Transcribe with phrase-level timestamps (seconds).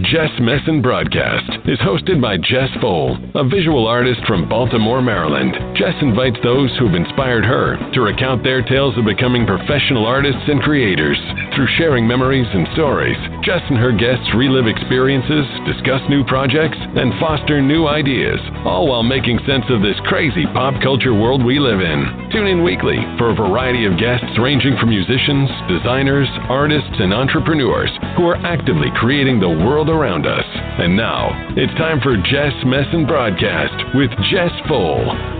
[0.00, 5.54] Jess Messon Broadcast is hosted by Jess Fole, a visual artist from Baltimore, Maryland.
[5.76, 10.60] Jess invites those who've inspired her to recount their tales of becoming professional artists and
[10.62, 11.16] creators.
[11.54, 17.12] Through sharing memories and stories, Jess and her guests relive experiences, discuss new projects, and
[17.20, 21.80] foster new ideas, all while making sense of this crazy pop culture world we live
[21.80, 22.30] in.
[22.32, 27.92] Tune in weekly for a variety of guests ranging from musicians, designers, artists, and entrepreneurs
[28.16, 30.46] who are actively creating the world around us.
[30.80, 35.33] And now, it's time for Jess Messon Broadcast with Jess Fole.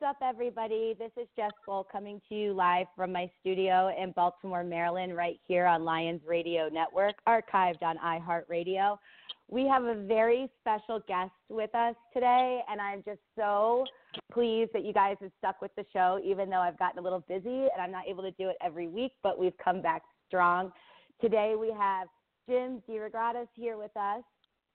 [0.00, 0.94] What's up, everybody?
[0.98, 5.38] This is Jess Fole coming to you live from my studio in Baltimore, Maryland, right
[5.46, 8.96] here on Lions Radio Network, archived on iHeartRadio.
[9.50, 13.84] We have a very special guest with us today, and I'm just so
[14.32, 17.22] pleased that you guys have stuck with the show, even though I've gotten a little
[17.28, 20.72] busy and I'm not able to do it every week, but we've come back strong.
[21.20, 22.08] Today we have
[22.48, 24.22] Jim DeRogatis here with us,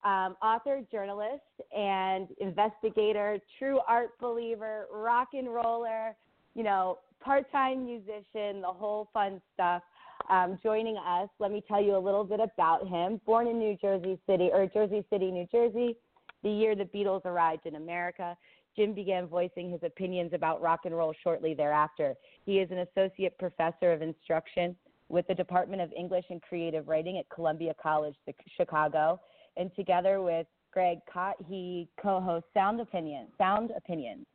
[0.06, 1.42] um, author, journalist,
[1.76, 6.16] and investigator, true art believer, rock and roller,
[6.54, 9.82] you know, part time musician, the whole fun stuff.
[10.30, 13.20] Um, joining us, let me tell you a little bit about him.
[13.26, 15.98] Born in New Jersey City, or Jersey City, New Jersey,
[16.42, 18.38] the year the Beatles arrived in America,
[18.76, 22.16] Jim began voicing his opinions about rock and roll shortly thereafter.
[22.46, 24.76] He is an associate professor of instruction
[25.08, 28.16] with the Department of English and Creative Writing at Columbia College
[28.58, 29.20] Chicago,
[29.58, 34.26] and together with Greg Kot, he co-hosts Sound Opinion, Sound Opinions,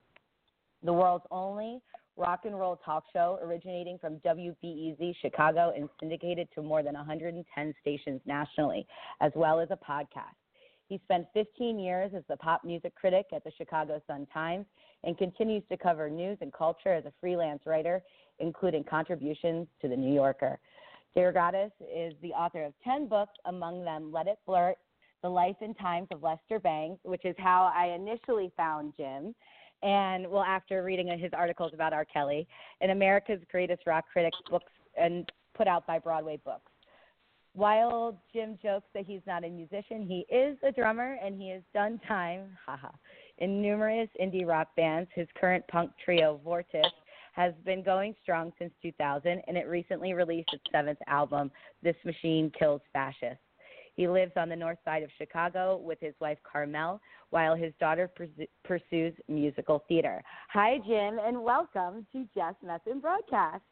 [0.82, 1.80] the world's only
[2.16, 7.74] rock and roll talk show originating from WBEZ Chicago and syndicated to more than 110
[7.80, 8.86] stations nationally,
[9.20, 10.36] as well as a podcast.
[10.88, 14.66] He spent 15 years as the pop music critic at the Chicago Sun-Times
[15.04, 18.02] and continues to cover news and culture as a freelance writer
[18.40, 20.58] including contributions to The New Yorker.
[21.16, 24.76] DeRogatis is the author of 10 books, among them Let It Blurt,
[25.22, 29.34] The Life and Times of Lester Bangs, which is how I initially found Jim.
[29.82, 32.04] And well, after reading his articles about R.
[32.04, 32.46] Kelly,
[32.80, 36.70] in America's Greatest Rock Critics books and put out by Broadway Books.
[37.52, 41.62] While Jim jokes that he's not a musician, he is a drummer and he has
[41.74, 42.90] done time, haha,
[43.38, 45.10] in numerous indie rock bands.
[45.14, 46.84] His current punk trio, Vortis,
[47.32, 51.50] has been going strong since 2000, and it recently released its seventh album,
[51.82, 53.38] This Machine Kills Fascists.
[53.96, 58.10] He lives on the north side of Chicago with his wife Carmel, while his daughter
[58.64, 60.22] pursues musical theater.
[60.52, 63.62] Hi, Jim, and welcome to Jess Messon Broadcast.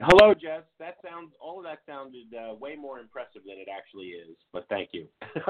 [0.00, 0.62] Hello, Jess.
[0.80, 4.66] That sounds all of that sounded uh, way more impressive than it actually is, but
[4.68, 5.06] thank you.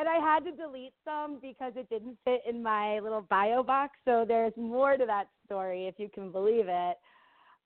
[0.00, 3.92] and I had to delete some because it didn't fit in my little bio box.
[4.04, 6.96] So there's more to that story, if you can believe it.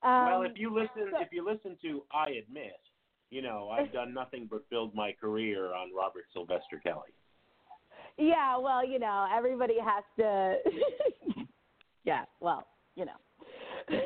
[0.03, 2.79] Um, well, if you listen, so, if you listen to I admit,
[3.35, 7.13] you know, I've done nothing but build my career on Robert Sylvester Kelly.
[8.17, 10.59] Yeah, well, you know, everybody has to.
[12.05, 12.65] yeah, well,
[12.95, 13.97] you know.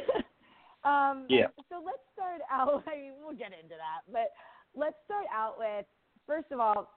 [0.90, 1.48] um, yeah.
[1.68, 2.82] So let's start out.
[2.90, 4.30] I mean, we'll get into that, but
[4.74, 5.84] let's start out with
[6.26, 6.88] first of all,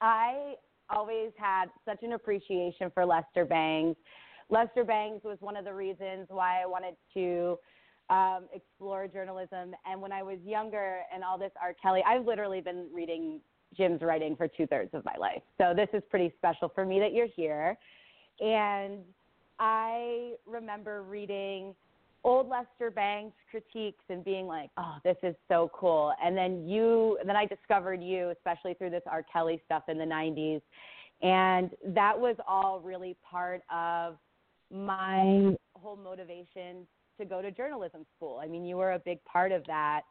[0.00, 0.54] I
[0.88, 3.96] always had such an appreciation for Lester Bangs.
[4.48, 7.58] Lester Bangs was one of the reasons why I wanted to
[8.10, 9.74] um, explore journalism.
[9.86, 11.74] And when I was younger and all this R.
[11.80, 13.40] Kelly, I've literally been reading
[13.76, 15.42] Jim's writing for two thirds of my life.
[15.56, 17.78] So this is pretty special for me that you're here.
[18.40, 18.98] And
[19.60, 21.74] I remember reading
[22.24, 27.18] old Lester Bangs critiques and being like, "Oh, this is so cool." And then you,
[27.24, 29.24] then I discovered you, especially through this R.
[29.32, 30.62] Kelly stuff in the '90s,
[31.22, 34.16] and that was all really part of
[34.70, 36.86] my whole motivation
[37.20, 38.40] to go to journalism school.
[38.42, 40.02] I mean, you were a big part of that.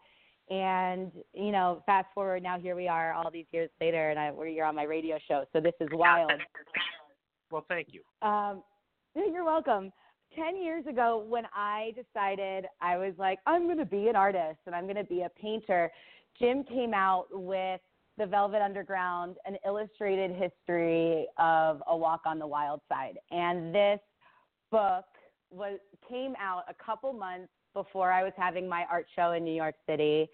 [0.49, 4.31] And you know, fast forward now, here we are, all these years later, and I,
[4.47, 5.45] you're on my radio show.
[5.53, 6.31] So this is wild.
[7.51, 8.01] Well, thank you.
[8.27, 8.63] Um,
[9.15, 9.91] you're welcome.
[10.35, 14.59] 10 years ago when I decided I was like, I'm going to be an artist
[14.65, 15.91] and I'm going to be a painter,
[16.39, 17.81] Jim came out with
[18.17, 23.17] The Velvet Underground, an illustrated history of a walk on the wild side.
[23.31, 23.99] And this
[24.71, 25.05] book
[25.51, 29.53] was came out a couple months before I was having my art show in New
[29.53, 30.29] York City.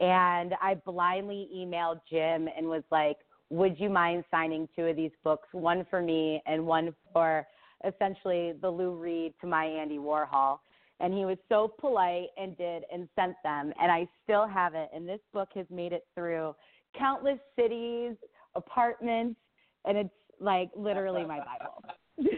[0.00, 3.18] And I blindly emailed Jim and was like,
[3.50, 7.46] Would you mind signing two of these books, one for me and one for
[7.86, 10.58] essentially the Lou Reed to my Andy Warhol.
[11.00, 14.88] And he was so polite and did and sent them, and I still have it.
[14.94, 16.54] And this book has made it through
[16.96, 18.12] countless cities,
[18.54, 19.38] apartments,
[19.84, 21.82] and it's like literally my Bible.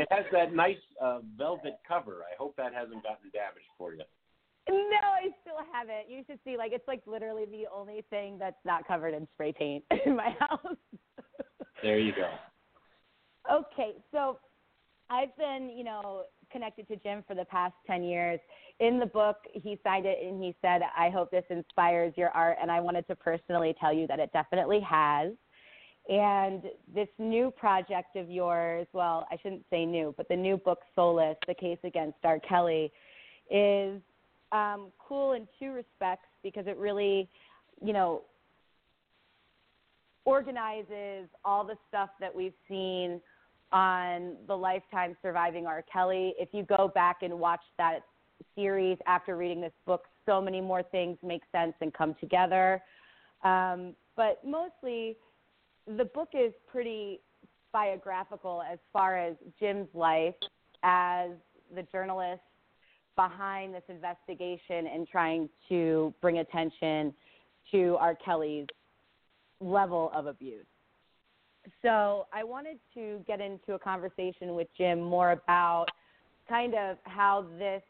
[0.00, 2.22] it has that nice uh, velvet cover.
[2.30, 4.02] I hope that hasn't gotten damaged for you.
[4.68, 6.06] No, I still have it.
[6.08, 6.56] You should see.
[6.56, 10.34] Like it's like literally the only thing that's not covered in spray paint in my
[10.38, 10.76] house.
[11.82, 12.28] there you go.
[13.50, 14.38] Okay, so
[15.10, 18.40] I've been, you know, connected to Jim for the past 10 years.
[18.80, 22.58] In the book, he signed it and he said, I hope this inspires your art.
[22.60, 25.32] And I wanted to personally tell you that it definitely has.
[26.08, 26.62] And
[26.94, 31.36] this new project of yours, well, I shouldn't say new, but the new book, Soulless,
[31.46, 32.38] The Case Against R.
[32.40, 32.90] Kelly,
[33.50, 34.00] is
[34.52, 37.28] um, cool in two respects because it really,
[37.84, 38.22] you know,
[40.24, 43.20] organizes all the stuff that we've seen
[43.70, 45.84] on the Lifetime Surviving R.
[45.92, 46.34] Kelly.
[46.38, 48.00] If you go back and watch that
[48.54, 52.82] series after reading this book, so many more things make sense and come together.
[53.44, 55.16] Um, but mostly,
[55.96, 57.20] the book is pretty
[57.72, 60.34] biographical as far as Jim's life
[60.82, 61.30] as
[61.74, 62.42] the journalist
[63.16, 67.12] behind this investigation and trying to bring attention
[67.72, 68.14] to R.
[68.14, 68.66] Kelly's
[69.60, 70.66] level of abuse.
[71.82, 75.86] So I wanted to get into a conversation with Jim more about
[76.48, 77.82] kind of how this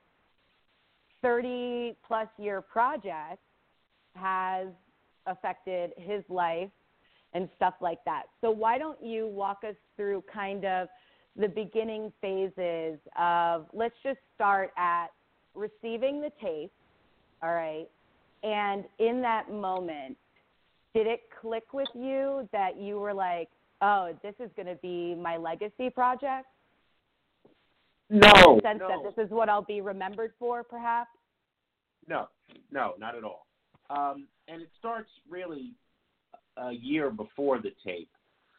[1.23, 3.39] 30 plus year project
[4.15, 4.69] has
[5.27, 6.71] affected his life
[7.35, 8.25] and stuff like that.
[8.41, 10.89] So why don't you walk us through kind of
[11.37, 15.09] the beginning phases of let's just start at
[15.55, 16.73] receiving the tape,
[17.43, 17.87] all right?
[18.43, 20.17] And in that moment,
[20.95, 23.49] did it click with you that you were like,
[23.83, 26.47] oh, this is going to be my legacy project?
[28.11, 28.19] No.
[28.19, 28.89] In the sense no.
[28.89, 31.11] that this is what I'll be remembered for, perhaps?
[32.09, 32.29] No,
[32.73, 33.47] no, not at all.
[33.91, 35.73] Um, and it starts really
[36.61, 38.11] a year before the tape.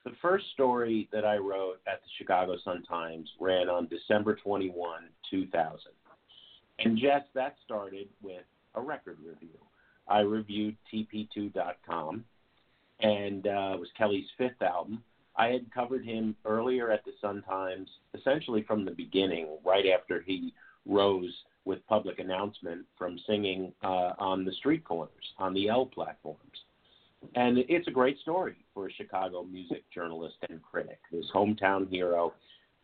[0.06, 5.02] The first story that I wrote at the Chicago Sun Times ran on December 21,
[5.30, 5.80] 2000.
[6.80, 8.44] And Jess, that started with
[8.76, 9.58] a record review.
[10.08, 12.24] I reviewed TP2.com,
[13.02, 15.04] and uh, it was Kelly's fifth album.
[15.36, 20.22] I had covered him earlier at the Sun Times, essentially from the beginning, right after
[20.22, 20.54] he
[20.86, 21.34] rose
[21.66, 26.40] with public announcement from singing uh, on the street corners, on the L platforms.
[27.36, 31.00] And it's a great story for a Chicago music journalist and critic.
[31.12, 32.34] This hometown hero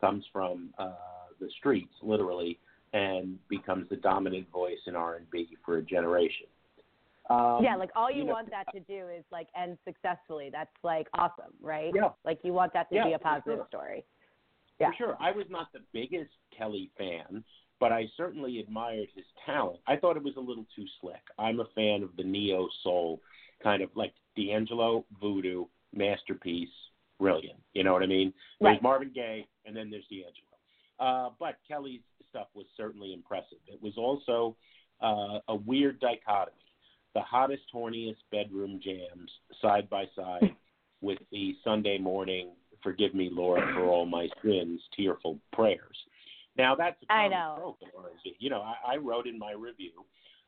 [0.00, 0.92] comes from uh,
[1.40, 2.58] the streets, literally,
[2.92, 6.46] and becomes the dominant voice in R&B for a generation.
[7.28, 10.48] Um, yeah, like all you, you know, want that to do is like end successfully.
[10.52, 11.90] That's like awesome, right?
[11.94, 12.10] Yeah.
[12.24, 13.66] Like you want that to yeah, be a positive sure.
[13.68, 14.04] story.
[14.78, 14.90] Yeah.
[14.90, 15.16] For sure.
[15.20, 17.42] I was not the biggest Kelly fan,
[17.80, 19.80] but I certainly admired his talent.
[19.88, 21.22] I thought it was a little too slick.
[21.38, 23.20] I'm a fan of the neo soul
[23.62, 26.68] kind of like D'Angelo, Voodoo, masterpiece,
[27.18, 27.58] brilliant.
[27.72, 28.32] You know what I mean?
[28.60, 28.72] Right.
[28.72, 30.32] There's Marvin Gaye, and then there's D'Angelo.
[30.98, 32.00] Uh, but Kelly's
[32.30, 33.58] stuff was certainly impressive.
[33.66, 34.56] It was also
[35.02, 36.56] uh, a weird dichotomy
[37.16, 39.30] the hottest, horniest bedroom jams
[39.62, 40.54] side by side
[41.00, 42.50] with the Sunday morning
[42.82, 45.96] "Forgive me, Lord, for all my sins" tearful prayers.
[46.58, 47.78] Now that's a I know.
[48.38, 50.04] You know, I, I wrote in my review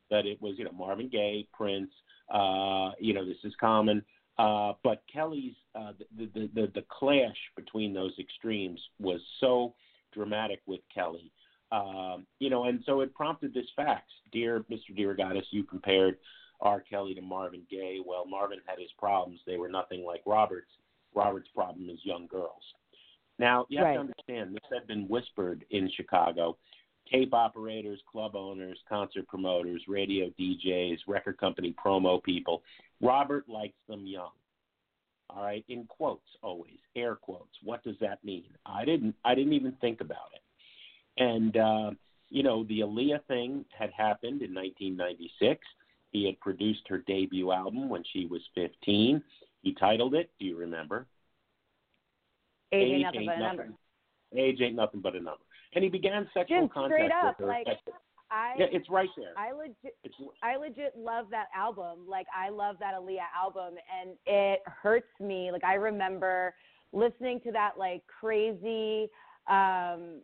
[0.09, 1.91] that it was you know Marvin Gaye, Prince.
[2.33, 4.03] Uh, you know, this is common.
[4.37, 9.73] Uh, but Kelly's uh, the, the the the clash between those extremes was so
[10.13, 11.31] dramatic with Kelly.
[11.71, 14.03] Um, you know, and so it prompted this fax.
[14.31, 14.97] Dear Mr.
[14.97, 16.17] DeRogatis, you compared
[16.61, 16.81] R.
[16.81, 17.99] Kelly to Marvin Gaye.
[18.05, 19.39] Well, Marvin had his problems.
[19.45, 20.71] They were nothing like Robert's.
[21.15, 22.61] Robert's problem is young girls.
[23.39, 23.93] Now, you have right.
[23.93, 26.57] to understand, this had been whispered in Chicago.
[27.11, 32.61] Tape operators, club owners, concert promoters, radio DJs, record company promo people.
[33.01, 34.31] Robert likes them young.
[35.29, 37.55] All right, in quotes always, air quotes.
[37.63, 38.49] What does that mean?
[38.65, 39.15] I didn't.
[39.23, 41.23] I didn't even think about it.
[41.23, 41.91] And uh,
[42.29, 45.65] you know, the Aaliyah thing had happened in 1996.
[46.11, 49.21] He had produced her debut album when she was 15.
[49.61, 51.05] He titled it, do you remember?
[52.71, 53.73] Age, Age ain't nothing but a number.
[54.35, 55.43] Age ain't nothing but a number.
[55.75, 57.53] And he began sexual Jim, contact straight up, with her.
[57.53, 57.67] like
[58.31, 59.33] I, yeah, it's right there.
[59.37, 62.05] I legit, it's, I legit love that album.
[62.07, 65.51] Like I love that Aaliyah album, and it hurts me.
[65.51, 66.53] Like I remember
[66.93, 69.09] listening to that like crazy
[69.49, 70.21] um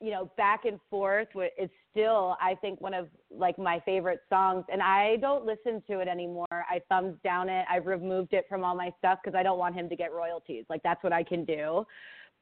[0.00, 1.28] you know, back and forth.
[1.34, 4.64] It's still, I think, one of like my favorite songs.
[4.70, 6.46] And I don't listen to it anymore.
[6.50, 7.64] I thumbs down it.
[7.68, 10.64] I've removed it from all my stuff because I don't want him to get royalties.
[10.68, 11.84] Like that's what I can do.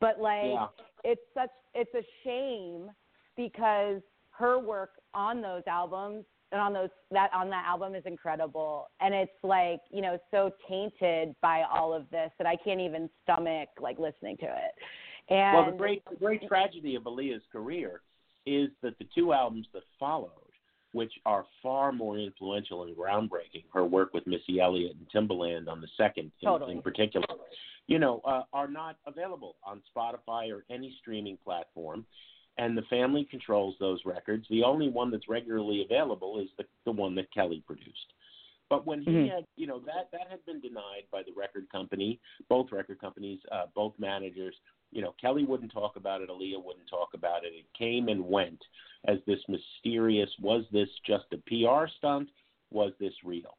[0.00, 0.68] But like Yeah.
[1.04, 2.90] it's such it's a shame
[3.36, 8.88] because her work on those albums and on those that on that album is incredible
[9.00, 13.10] and it's like you know so tainted by all of this that i can't even
[13.24, 14.72] stomach like listening to it
[15.28, 18.00] and Well, the great the great tragedy of Aaliyah's career
[18.44, 20.30] is that the two albums that followed,
[20.96, 25.82] which are far more influential and groundbreaking, her work with Missy Elliott and Timbaland on
[25.82, 26.72] the second in- Totally.
[26.72, 27.26] in, particular,
[27.86, 32.06] you know, uh, are not available on Spotify or any streaming platform.
[32.56, 34.46] And the family controls those records.
[34.48, 38.14] The only one that's regularly available is the, the one that Kelly produced.
[38.70, 39.30] But when he Mhm.
[39.30, 43.38] had, you know, that that had been denied by the record company, both record companies,
[43.52, 44.56] uh, both managers.
[44.96, 46.30] You know, Kelly wouldn't talk about it.
[46.30, 47.52] Aaliyah wouldn't talk about it.
[47.52, 48.64] It came and went
[49.06, 50.30] as this mysterious.
[50.40, 52.30] Was this just a PR stunt?
[52.70, 53.58] Was this real?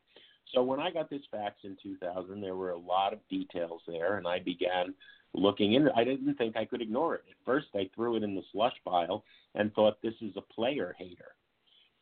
[0.51, 4.17] So when I got this fax in 2000, there were a lot of details there,
[4.17, 4.95] and I began
[5.35, 5.93] looking into.
[5.95, 7.25] I didn't think I could ignore it.
[7.29, 10.95] At first, I threw it in the slush pile and thought this is a player
[10.97, 11.35] hater.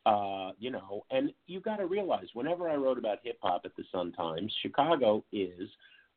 [0.06, 3.76] Uh, you know, and you got to realize whenever I wrote about hip hop at
[3.76, 5.68] the Sun Times, Chicago is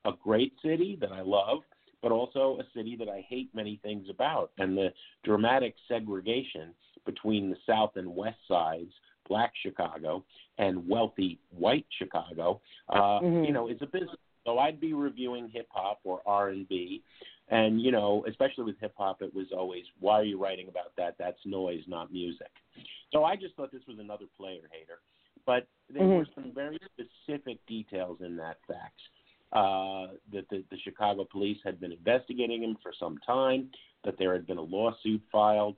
[0.05, 1.63] a great city that I love,
[2.01, 4.51] but also a city that I hate many things about.
[4.57, 6.73] And the dramatic segregation
[7.05, 8.91] between the South and West sides,
[9.27, 10.23] black Chicago,
[10.57, 13.45] and wealthy white Chicago, uh, Mhm.
[13.45, 14.15] you know, is a business.
[14.45, 17.03] So I'd be reviewing hip hop or R and B,
[17.49, 20.95] and you know, especially with hip hop, it was always, "Why are you writing about
[20.95, 21.17] that?
[21.17, 22.51] That's noise, not music."
[23.11, 25.01] So I just thought this was another player hater.
[25.45, 26.17] But there Mhm.
[26.17, 28.93] were some very specific details in that fax.
[29.51, 33.67] Uh, that the, the Chicago police had been investigating him for some time,
[34.05, 35.75] that there had been a lawsuit filed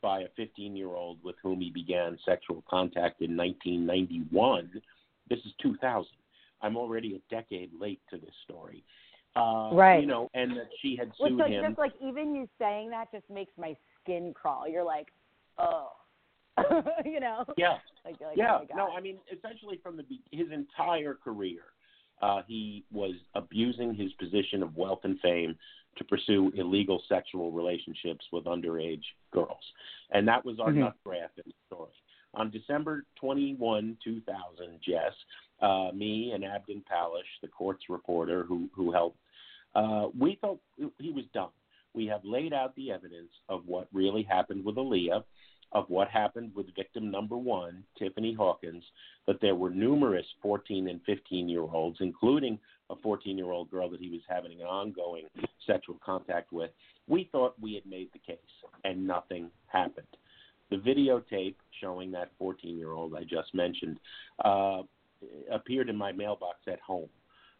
[0.00, 4.70] by a 15 year old with whom he began sexual contact in 1991.
[5.28, 6.06] This is 2000.
[6.62, 8.82] I'm already a decade late to this story.
[9.36, 10.00] Uh, Right.
[10.00, 11.64] You know, and that she had Well, sued it's like him.
[11.66, 14.66] just like even you saying that just makes my skin crawl.
[14.66, 15.08] You're like,
[15.58, 15.92] oh,
[17.04, 17.44] you know?
[17.58, 17.76] yeah.
[18.04, 21.60] Like, like, yeah, oh no, I mean, essentially from the be- his entire career,
[22.20, 25.56] uh, he was abusing his position of wealth and fame
[25.96, 29.72] to pursue illegal sexual relationships with underage girls,
[30.10, 30.76] and that was our Mhm.
[30.78, 31.92] nut graph in the story.
[32.34, 35.12] On December 21, 2000, Jess,
[35.60, 39.18] uh, me and Abdon Pallasch, the court's reporter who who helped,
[39.74, 40.60] uh, we thought
[40.98, 41.50] he was done.
[41.92, 45.24] We have laid out the evidence of what really happened with Aaliyah
[45.72, 48.82] of what happened with victim number one, Tiffany Hawkins,
[49.26, 52.58] that there were numerous 14 and 15 year olds, including
[52.90, 55.26] a 14 year old girl that he was having an ongoing
[55.66, 56.70] sexual contact with.
[57.06, 58.38] We thought we had made the case,
[58.84, 60.06] and nothing happened.
[60.70, 63.98] The videotape showing that 14 year old I just mentioned
[64.44, 64.82] uh,
[65.52, 67.08] appeared in my mailbox at home.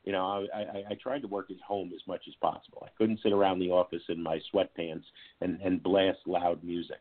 [0.04, 2.82] You know, I, I, I tried to work at home as much as possible.
[2.86, 5.04] I couldn't sit around the office in my sweatpants
[5.42, 7.00] and, and blast loud music.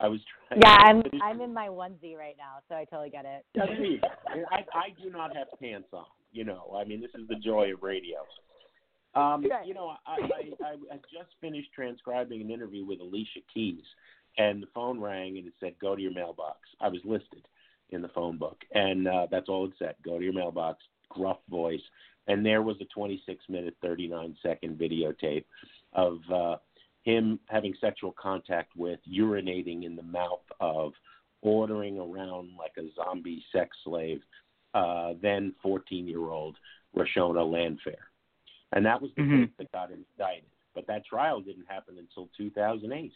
[0.00, 0.60] I was trying.
[0.64, 3.44] yeah, to I'm I'm in my onesie right now, so I totally get it.
[3.54, 3.66] There.
[4.50, 6.06] I, I do not have pants on.
[6.32, 8.18] You know, I mean, this is the joy of radio.
[9.14, 9.66] Um, Right.
[9.66, 13.84] you know, I, I, I I just finished transcribing an interview with Alicia Keys,
[14.38, 17.46] and the phone rang and it said, "Go to your mailbox." I was listed
[17.90, 19.96] in the phone book, and uh, that's all it said.
[20.04, 20.82] Go to your mailbox.
[21.08, 21.80] Gruff voice,
[22.28, 25.44] and there was a 26 minute, 39 second videotape
[25.92, 26.56] of uh,
[27.02, 30.92] him having sexual contact with, urinating in the mouth of,
[31.42, 34.20] ordering around like a zombie sex slave,
[34.74, 36.56] uh, then 14 year old
[36.94, 37.96] Reshona Landfair.
[38.72, 39.46] And that was the Mhm.
[39.46, 40.50] case that got indicted.
[40.74, 43.12] But that trial didn't happen until 2008.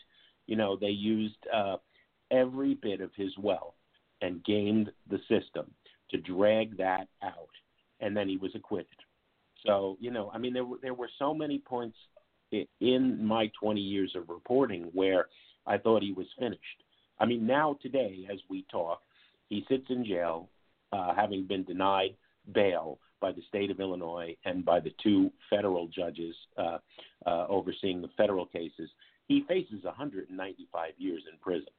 [0.46, 1.76] You know, they used uh,
[2.30, 3.76] every bit of his wealth
[4.20, 5.72] and gamed the system
[6.10, 7.50] to drag that out.
[8.00, 8.98] And then he was acquitted.
[9.64, 11.96] So, you know, I mean, there were, there were so many points
[12.80, 15.26] in my 20 years of reporting where
[15.66, 16.60] I thought he was finished.
[17.18, 19.00] I mean, now today, as we talk,
[19.48, 20.48] he sits in jail,
[20.92, 22.14] uh, having been denied
[22.52, 26.78] bail by the state of Illinois and by the two federal judges uh,
[27.26, 28.90] uh, overseeing the federal cases.
[29.26, 31.72] He faces 195 years in prison.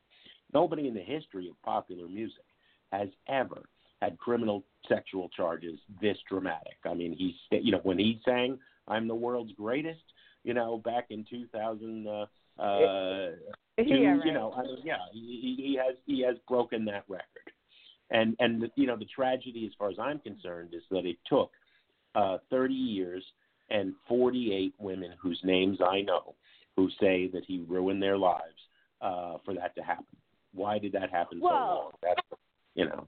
[0.53, 2.43] Nobody in the history of popular music
[2.91, 3.63] has ever
[4.01, 6.77] had criminal sexual charges this dramatic.
[6.86, 10.01] I mean, he's you know when he sang "I'm the world's greatest,"
[10.46, 12.08] you know, back in 2000.
[12.08, 12.25] Uh,
[12.62, 13.36] uh, to,
[13.78, 14.25] yeah, right.
[14.25, 17.52] you know, I mean, yeah, he, he he has he has broken that record,
[18.12, 21.18] and and the, you know the tragedy, as far as I'm concerned, is that it
[21.28, 21.52] took
[22.14, 23.24] uh, 30 years
[23.70, 26.36] and 48 women whose names I know
[26.78, 28.44] who say that he ruined their lives
[29.02, 30.06] uh, for that to happen.
[30.54, 31.92] Why did that happen so long?
[32.02, 32.22] That's
[32.75, 33.08] you know,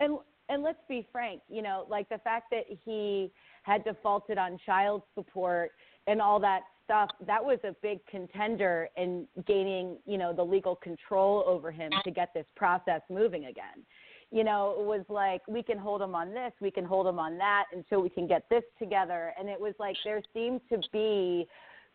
[0.00, 3.30] and and let's be frank, you know, like the fact that he
[3.64, 5.72] had defaulted on child support
[6.06, 10.76] and all that, stuff, that was a big contender in gaining, you know, the legal
[10.76, 13.84] control over him to get this process moving again.
[14.30, 17.18] You know, it was like we can hold him on this, we can hold him
[17.18, 19.32] on that until we can get this together.
[19.38, 21.46] And it was like there seemed to be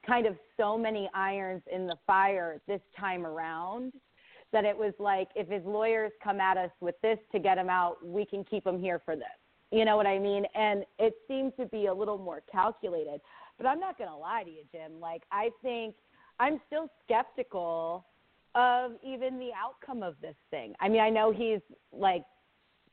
[0.05, 3.93] kind of so many irons in the fire this time around
[4.51, 7.69] that it was like if his lawyers come at us with this to get him
[7.69, 9.25] out, we can keep him here for this.
[9.71, 10.43] You know what I mean?
[10.53, 13.21] And it seemed to be a little more calculated.
[13.61, 14.99] But I'm not going to lie to you, Jim.
[14.99, 15.93] Like, I think
[16.39, 18.07] I'm still skeptical
[18.55, 20.73] of even the outcome of this thing.
[20.79, 21.61] I mean, I know he's
[21.93, 22.23] like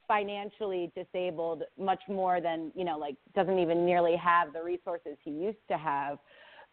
[0.06, 5.30] financially disabled much more than, you know, like doesn't even nearly have the resources he
[5.30, 6.18] used to have.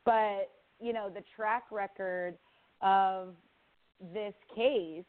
[0.03, 0.49] But,
[0.81, 2.37] you know, the track record
[2.81, 3.35] of
[4.13, 5.05] this case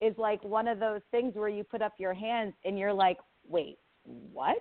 [0.00, 3.18] is like one of those things where you put up your hands and you're like,
[3.46, 4.56] wait, what?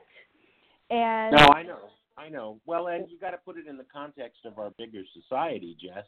[0.90, 1.80] And no, I know,
[2.18, 2.60] I know.
[2.66, 6.06] Well, and you got to put it in the context of our bigger society, Jess.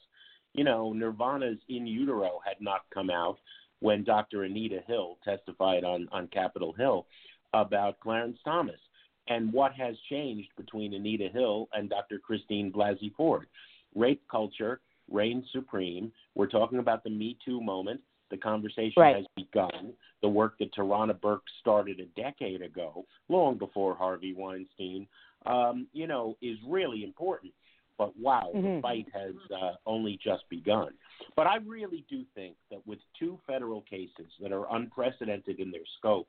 [0.53, 3.38] You know, Nirvana's In Utero had not come out
[3.79, 4.43] when Dr.
[4.43, 7.07] Anita Hill testified on on Capitol Hill
[7.53, 8.79] about Clarence Thomas
[9.27, 12.19] and what has changed between Anita Hill and Dr.
[12.19, 13.47] Christine Blasey Ford.
[13.95, 14.81] Rape culture
[15.12, 16.12] reigns supreme.
[16.35, 18.01] We're talking about the Me Too moment.
[18.31, 19.15] The conversation right.
[19.17, 19.93] has begun.
[20.21, 25.07] The work that Tarana Burke started a decade ago, long before Harvey Weinstein,
[25.46, 27.54] um, you know, is really important.
[27.98, 28.75] But wow, mm-hmm.
[28.75, 30.90] the fight has uh, only just begun.
[31.36, 35.82] But I really do think that with two federal cases that are unprecedented in their
[35.98, 36.28] scope,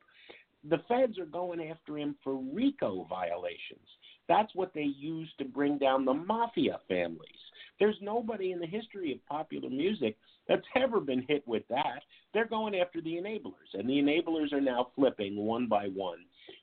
[0.68, 3.86] the feds are going after him for RICO violations.
[4.28, 7.30] That's what they use to bring down the mafia families.
[7.78, 10.16] There's nobody in the history of popular music
[10.48, 12.02] that's ever been hit with that.
[12.32, 16.18] They're going after the enablers, and the enablers are now flipping one by one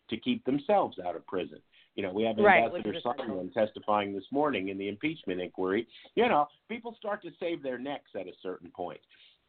[0.09, 1.59] to keep themselves out of prison.
[1.95, 5.87] You know, we have right, Ambassador Sondland testifying this morning in the impeachment inquiry.
[6.15, 8.99] You know, people start to save their necks at a certain point.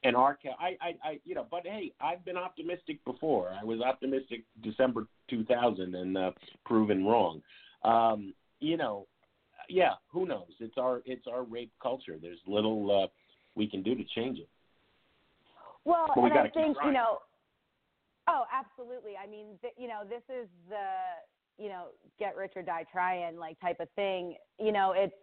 [0.02, 3.50] And our, I, I, I, you know, but hey, I've been optimistic before.
[3.58, 6.30] I was optimistic December 2000 and uh,
[6.66, 7.40] proven wrong.
[7.82, 9.06] Um, you know,
[9.70, 10.52] yeah, who knows?
[10.60, 12.16] It's our it's our rape culture.
[12.20, 13.08] There's little uh,
[13.54, 14.48] we can do to change it.
[15.86, 17.18] Well, but we and I think you know.
[18.26, 19.12] Oh, absolutely.
[19.22, 20.86] I mean, th- you know, this is the
[21.58, 21.86] you know
[22.18, 24.36] get rich or die trying like type of thing.
[24.58, 25.14] You know, it's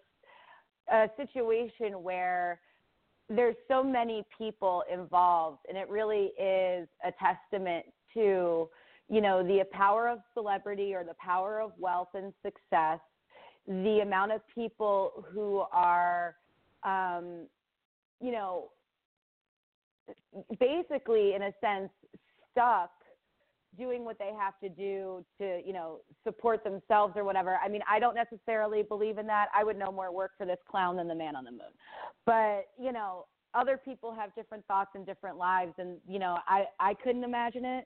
[0.91, 2.59] a situation where
[3.29, 8.69] there's so many people involved, and it really is a testament to
[9.09, 12.99] you know the power of celebrity or the power of wealth and success
[13.67, 16.35] the amount of people who are,
[16.83, 17.47] um,
[18.19, 18.69] you know,
[20.59, 21.89] basically, in a sense,
[22.51, 22.91] stuck
[23.77, 27.57] doing what they have to do to, you know, support themselves or whatever.
[27.63, 29.47] I mean, I don't necessarily believe in that.
[29.55, 31.71] I would no more work for this clown than the man on the moon.
[32.25, 36.65] But, you know, other people have different thoughts and different lives and, you know, I
[36.79, 37.85] I couldn't imagine it.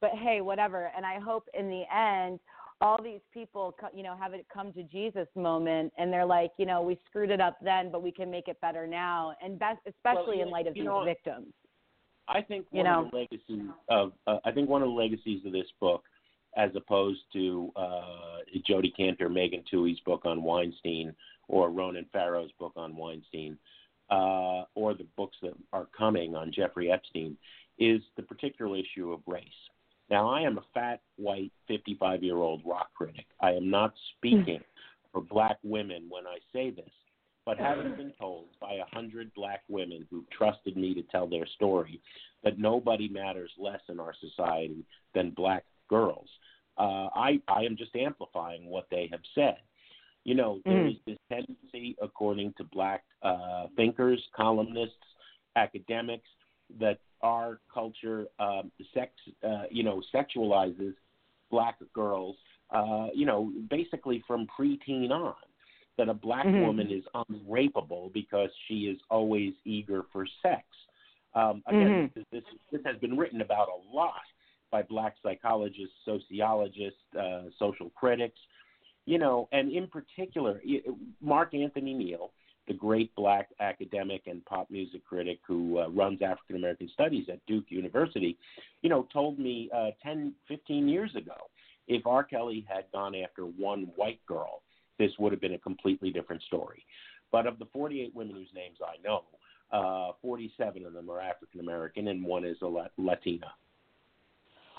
[0.00, 0.90] But hey, whatever.
[0.96, 2.38] And I hope in the end
[2.80, 6.66] all these people, you know, have it come to Jesus moment, and they're like, you
[6.66, 9.78] know, we screwed it up then, but we can make it better now, and best,
[9.86, 11.46] especially well, in light of these know, victims.
[12.28, 13.04] I think one you know?
[13.04, 16.04] of the legacies of uh, I think one of the legacies of this book,
[16.56, 21.14] as opposed to uh, Jodi Kantor, Megan Twohey's book on Weinstein,
[21.48, 23.56] or Ronan Farrow's book on Weinstein,
[24.10, 27.36] uh, or the books that are coming on Jeffrey Epstein,
[27.78, 29.44] is the particular issue of race.
[30.08, 33.26] Now, I am a fat, white, 55 year old rock critic.
[33.40, 34.60] I am not speaking
[35.12, 36.90] for black women when I say this,
[37.46, 41.46] but having been told by a hundred black women who trusted me to tell their
[41.46, 42.00] story
[42.42, 46.28] that nobody matters less in our society than black girls,
[46.76, 49.56] uh, I, I am just amplifying what they have said.
[50.24, 50.90] You know, there mm.
[50.90, 54.96] is this tendency, according to black uh, thinkers, columnists,
[55.54, 56.28] academics,
[56.80, 59.12] that our culture um, sex
[59.46, 60.94] uh, you know sexualizes
[61.50, 62.36] black girls
[62.70, 65.34] uh, you know basically from preteen on
[65.98, 66.66] that a black mm-hmm.
[66.66, 70.64] woman is unrapeable because she is always eager for sex.
[71.34, 72.20] Um, again, mm-hmm.
[72.32, 74.12] this, this has been written about a lot
[74.70, 78.38] by black psychologists, sociologists, uh, social critics,
[79.04, 80.60] you know, and in particular,
[81.20, 82.32] Mark Anthony Neal
[82.66, 87.44] the great black academic and pop music critic who uh, runs African American Studies at
[87.46, 88.36] Duke University,
[88.82, 91.36] you know, told me uh, 10, 15 years ago
[91.88, 92.24] if R.
[92.24, 94.62] Kelly had gone after one white girl,
[94.98, 96.84] this would have been a completely different story.
[97.32, 99.24] But of the 48 women whose names I know,
[99.72, 103.52] uh, 47 of them are African American and one is a Latina.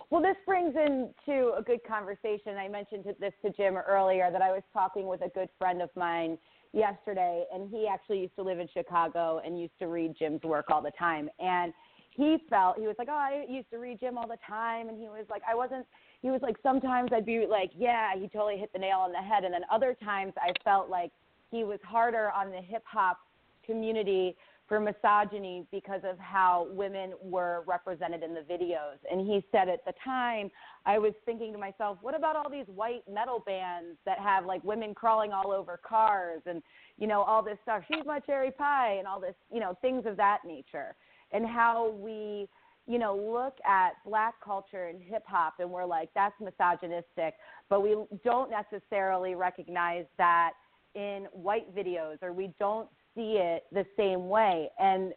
[0.09, 2.55] Well, this brings into a good conversation.
[2.57, 5.89] I mentioned this to Jim earlier that I was talking with a good friend of
[5.97, 6.37] mine
[6.71, 10.67] yesterday, and he actually used to live in Chicago and used to read Jim's work
[10.69, 11.29] all the time.
[11.39, 11.73] And
[12.11, 14.97] he felt he was like, oh, I used to read Jim all the time, and
[14.97, 15.85] he was like, I wasn't.
[16.21, 19.19] He was like, sometimes I'd be like, yeah, he totally hit the nail on the
[19.19, 21.11] head, and then other times I felt like
[21.51, 23.19] he was harder on the hip hop
[23.65, 24.35] community
[24.67, 28.97] for misogyny because of how women were represented in the videos.
[29.09, 30.51] And he said at the time,
[30.85, 34.61] I was thinking to myself, what about all these white metal bands that have like
[34.63, 36.61] women crawling all over cars and,
[36.97, 37.83] you know, all this stuff?
[37.87, 40.95] She's my cherry pie and all this, you know, things of that nature.
[41.31, 42.49] And how we,
[42.87, 47.35] you know, look at black culture and hip hop and we're like, that's misogynistic,
[47.69, 50.51] but we don't necessarily recognize that
[50.95, 54.69] in white videos or we don't see it the same way.
[54.79, 55.13] And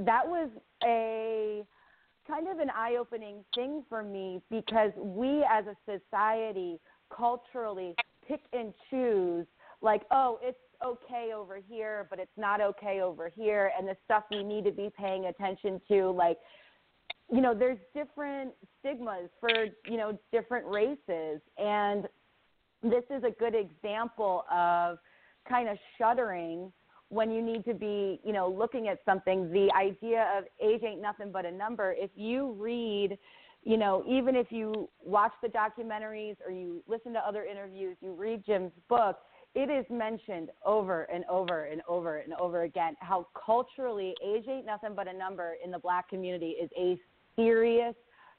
[0.00, 0.50] that was
[0.84, 1.64] a
[2.26, 6.80] kind of an eye opening thing for me because we as a society
[7.14, 7.94] culturally
[8.26, 9.46] pick and choose
[9.80, 14.24] like, oh, it's okay over here, but it's not okay over here, and the stuff
[14.30, 16.38] we need to be paying attention to, like,
[17.30, 19.50] you know, there's different stigmas for,
[19.86, 21.40] you know, different races.
[21.58, 22.06] And
[22.82, 24.98] this is a good example of
[25.48, 26.72] kind of shuddering
[27.08, 31.00] when you need to be, you know, looking at something, the idea of age ain't
[31.00, 31.94] nothing but a number.
[31.96, 33.18] If you read,
[33.62, 38.12] you know, even if you watch the documentaries or you listen to other interviews, you
[38.14, 39.18] read Jim's book,
[39.54, 44.66] it is mentioned over and over and over and over again how culturally age ain't
[44.66, 46.98] nothing but a number in the black community is a
[47.36, 47.94] serious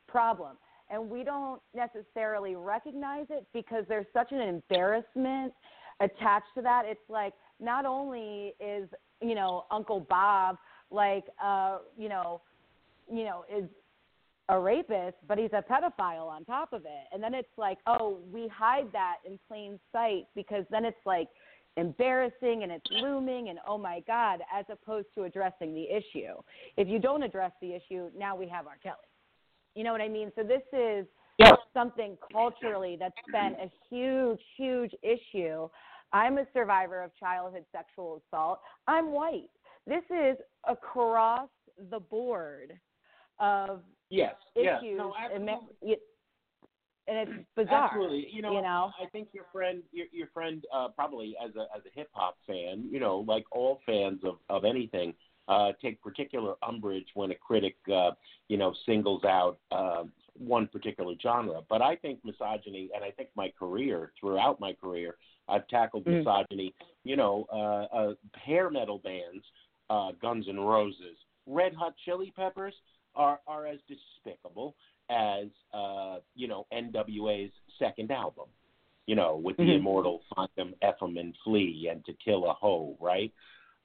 [0.07, 0.57] problem.
[0.89, 5.53] And we don't necessarily recognize it because there's such an embarrassment
[5.99, 6.83] attached to that.
[6.85, 8.87] It's like, not only is
[9.21, 10.57] you know Uncle Bob
[10.91, 12.41] like uh you know
[13.11, 13.65] you know is
[14.49, 17.07] a rapist, but he's a pedophile on top of it.
[17.11, 21.29] And then it's like, oh, we hide that in plain sight because then it's like
[21.77, 26.33] embarrassing and it's looming and oh my God, as opposed to addressing the issue.
[26.77, 28.77] If you don't address the issue, now we have R.
[28.81, 28.95] Kelly.
[29.75, 30.31] You know what I mean?
[30.35, 31.05] So this is
[31.37, 31.51] yeah.
[31.73, 35.67] something culturally that's been a huge, huge issue
[36.15, 38.59] I'm a survivor of childhood sexual assault.
[38.87, 39.49] I'm white.
[39.85, 41.49] This is across
[41.91, 42.73] the board
[43.39, 44.69] of yes, issues.
[44.81, 44.97] Yes.
[44.97, 45.13] No,
[47.07, 47.85] and, and it's bizarre.
[47.85, 48.27] Absolutely.
[48.31, 51.67] You know, you know, I think your friend, your, your friend, uh, probably as a
[51.75, 55.13] as a hip hop fan, you know, like all fans of of anything,
[55.47, 58.11] uh, take particular umbrage when a critic, uh,
[58.47, 60.03] you know, singles out uh,
[60.37, 61.61] one particular genre.
[61.69, 65.15] But I think misogyny, and I think my career, throughout my career,
[65.47, 66.19] I've tackled mm.
[66.19, 66.73] misogyny.
[67.03, 69.45] You know, uh, uh, hair metal bands,
[69.89, 72.73] uh, Guns N' Roses, Red Hot Chili Peppers
[73.15, 74.75] are are as despicable
[75.09, 78.45] as uh, you know NWA's second album.
[79.07, 79.69] You know, with mm-hmm.
[79.69, 83.31] the immortal "Find Them, Ephraim, and Flee" and "To Kill a Hoe," right?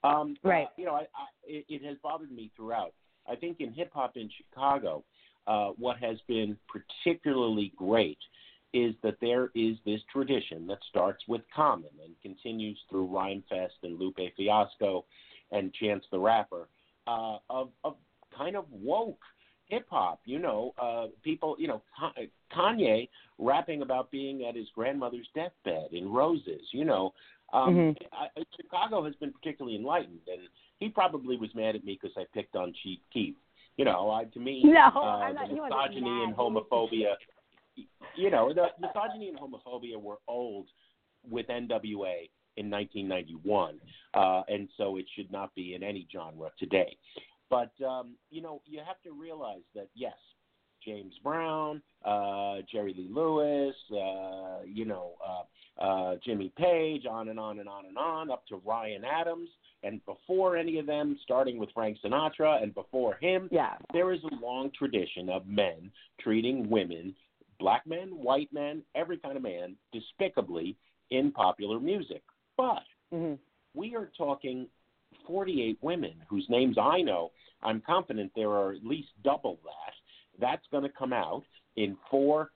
[0.03, 0.65] Um, right.
[0.65, 2.93] Uh, you know, I, I, it, it has bothered me throughout.
[3.29, 5.03] I think in hip hop in Chicago,
[5.47, 8.17] uh, what has been particularly great
[8.73, 13.99] is that there is this tradition that starts with Common and continues through Rhymefest and
[13.99, 15.05] Lupe Fiasco
[15.51, 16.67] and Chance the Rapper
[17.07, 17.95] uh, of, of
[18.35, 19.19] kind of woke
[19.71, 20.19] hip hop.
[20.25, 21.81] You know, uh, people, you know,
[22.55, 26.61] Kanye rapping about being at his grandmother's deathbed in Roses.
[26.71, 27.13] You know,
[27.53, 28.03] um, mm-hmm.
[28.13, 30.41] I, Chicago has been particularly enlightened, and
[30.79, 33.35] he probably was mad at me because I picked on Chief Keef.
[33.77, 37.15] You know, I, to me, no, uh, the misogyny and homophobia
[38.15, 40.67] you know, the misogyny and homophobia were old
[41.29, 43.79] with NWA in 1991,
[44.13, 46.97] uh, and so it should not be in any genre today.
[47.51, 50.15] But um, you know, you have to realize that yes,
[50.83, 57.39] James Brown, uh, Jerry Lee Lewis, uh, you know, uh, uh, Jimmy Page, on and
[57.39, 59.49] on and on and on, up to Ryan Adams,
[59.83, 63.73] and before any of them, starting with Frank Sinatra, and before him, yeah.
[63.93, 67.13] there is a long tradition of men treating women
[67.61, 70.75] black men, white men, every kind of man, despicably
[71.11, 72.23] in popular music.
[72.57, 72.83] But
[73.13, 73.35] mm-hmm.
[73.75, 74.67] we are talking
[75.27, 77.31] 48 women whose names I know.
[77.63, 79.93] I'm confident there are at least double that.
[80.39, 81.43] That's going to come out
[81.75, 82.51] in four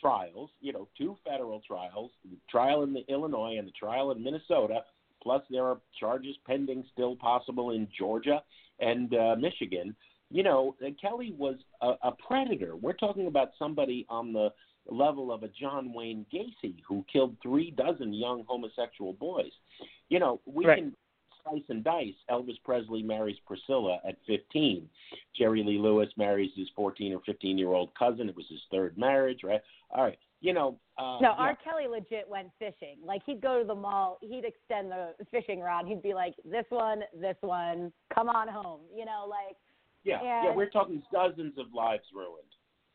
[0.00, 4.22] trials, you know, two federal trials, the trial in the Illinois and the trial in
[4.22, 4.80] Minnesota,
[5.22, 8.42] plus there are charges pending still possible in Georgia
[8.78, 9.94] and uh, Michigan
[10.30, 12.76] you know, Kelly was a, a predator.
[12.76, 14.50] We're talking about somebody on the
[14.88, 19.50] level of a John Wayne Gacy who killed three dozen young homosexual boys.
[20.08, 20.78] You know, we right.
[20.78, 20.96] can
[21.42, 22.14] slice and dice.
[22.30, 24.88] Elvis Presley marries Priscilla at 15.
[25.36, 28.28] Jerry Lee Lewis marries his 14 or 15 year old cousin.
[28.28, 29.60] It was his third marriage, right?
[29.90, 30.18] All right.
[30.40, 30.78] you know.
[30.98, 31.34] Uh, no, yeah.
[31.38, 31.58] R.
[31.62, 32.96] Kelly legit went fishing.
[33.04, 35.86] Like he'd go to the mall, he'd extend the fishing rod.
[35.86, 39.56] He'd be like, "This one, this one, come on home." You know, like.
[40.02, 42.48] Yeah, and, yeah, we're talking dozens of lives ruined,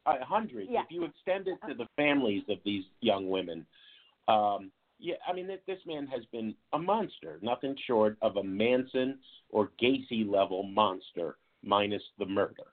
[0.08, 0.70] uh, hundreds.
[0.72, 0.82] Yeah.
[0.82, 3.64] If you extend it to the families of these young women,
[4.28, 9.20] um, yeah, I mean, this man has been a monster, nothing short of a Manson
[9.50, 12.64] or Gacy level monster, minus the murder.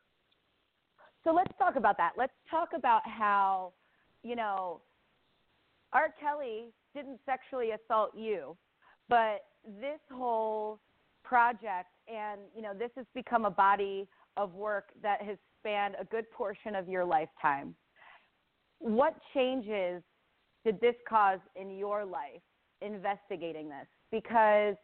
[1.25, 2.13] So let's talk about that.
[2.17, 3.73] Let's talk about how,
[4.23, 4.81] you know,
[5.93, 6.15] R.
[6.21, 8.57] Kelly didn't sexually assault you,
[9.09, 10.81] but this whole
[11.25, 16.05] project and, you know, this has become a body of work that has spanned a
[16.05, 17.75] good portion of your lifetime.
[18.79, 20.03] What changes
[20.65, 22.43] did this cause in your life
[22.81, 23.87] investigating this?
[24.11, 24.77] Because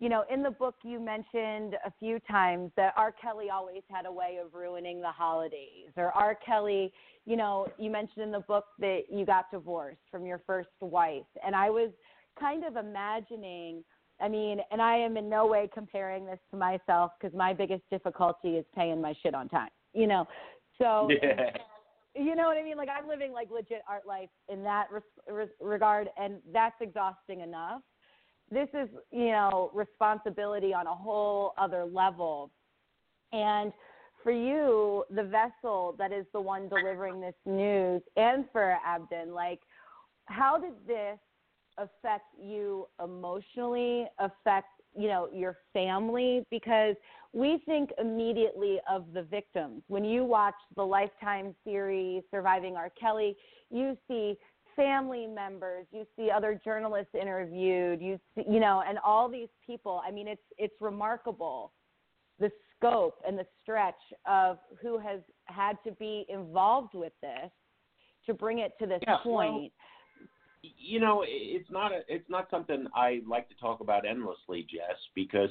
[0.00, 3.12] you know, in the book you mentioned a few times that R.
[3.12, 6.34] Kelly always had a way of ruining the holidays, or R.
[6.34, 6.90] Kelly,
[7.26, 11.26] you know, you mentioned in the book that you got divorced from your first wife,
[11.44, 11.90] and I was
[12.38, 13.84] kind of imagining.
[14.22, 17.82] I mean, and I am in no way comparing this to myself because my biggest
[17.90, 19.70] difficulty is paying my shit on time.
[19.92, 20.26] You know,
[20.78, 21.50] so Yeah.
[22.20, 22.76] You know what I mean?
[22.76, 24.88] Like I'm living like legit art life in that
[25.26, 27.80] res- regard, and that's exhausting enough.
[28.50, 32.50] This is, you know, responsibility on a whole other level.
[33.32, 33.72] And
[34.22, 39.60] for you, the vessel that is the one delivering this news, and for Abdon, like,
[40.26, 41.18] how did this
[41.78, 44.04] affect you emotionally?
[44.18, 46.96] Affect you know your family because
[47.32, 49.82] we think immediately of the victims.
[49.88, 52.90] When you watch the Lifetime series Surviving R.
[53.00, 53.36] Kelly,
[53.70, 54.36] you see
[54.74, 60.02] family members, you see other journalists interviewed, you see, you know, and all these people.
[60.06, 61.72] I mean, it's it's remarkable
[62.40, 67.50] the scope and the stretch of who has had to be involved with this
[68.26, 69.72] to bring it to this Yeah, well, point.
[70.62, 74.96] you know, it's not a, it's not something I like to talk about endlessly, Jess,
[75.14, 75.50] because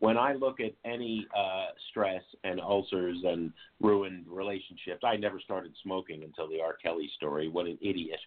[0.00, 5.72] when I look at any uh, stress and ulcers and ruined relationships, I never started
[5.82, 6.76] smoking until the R.
[6.82, 7.48] Kelly story.
[7.48, 8.20] What an idiot!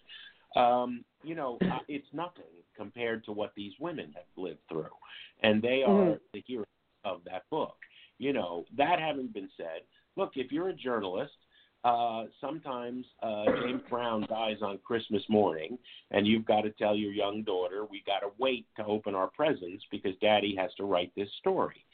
[0.54, 1.58] Um, you know,
[1.88, 2.44] it's nothing
[2.76, 4.94] compared to what these women have lived through,
[5.42, 6.20] and they are Mhm.
[6.32, 6.66] the heroes
[7.04, 7.78] of that book.
[8.18, 9.82] You know, that having been said,
[10.16, 11.36] look, if you're a journalist
[11.84, 15.78] uh, sometimes uh, James Brown dies on Christmas morning,
[16.12, 19.26] and you've got to tell your young daughter, we got to wait to open our
[19.28, 21.84] presents because Daddy has to write this story.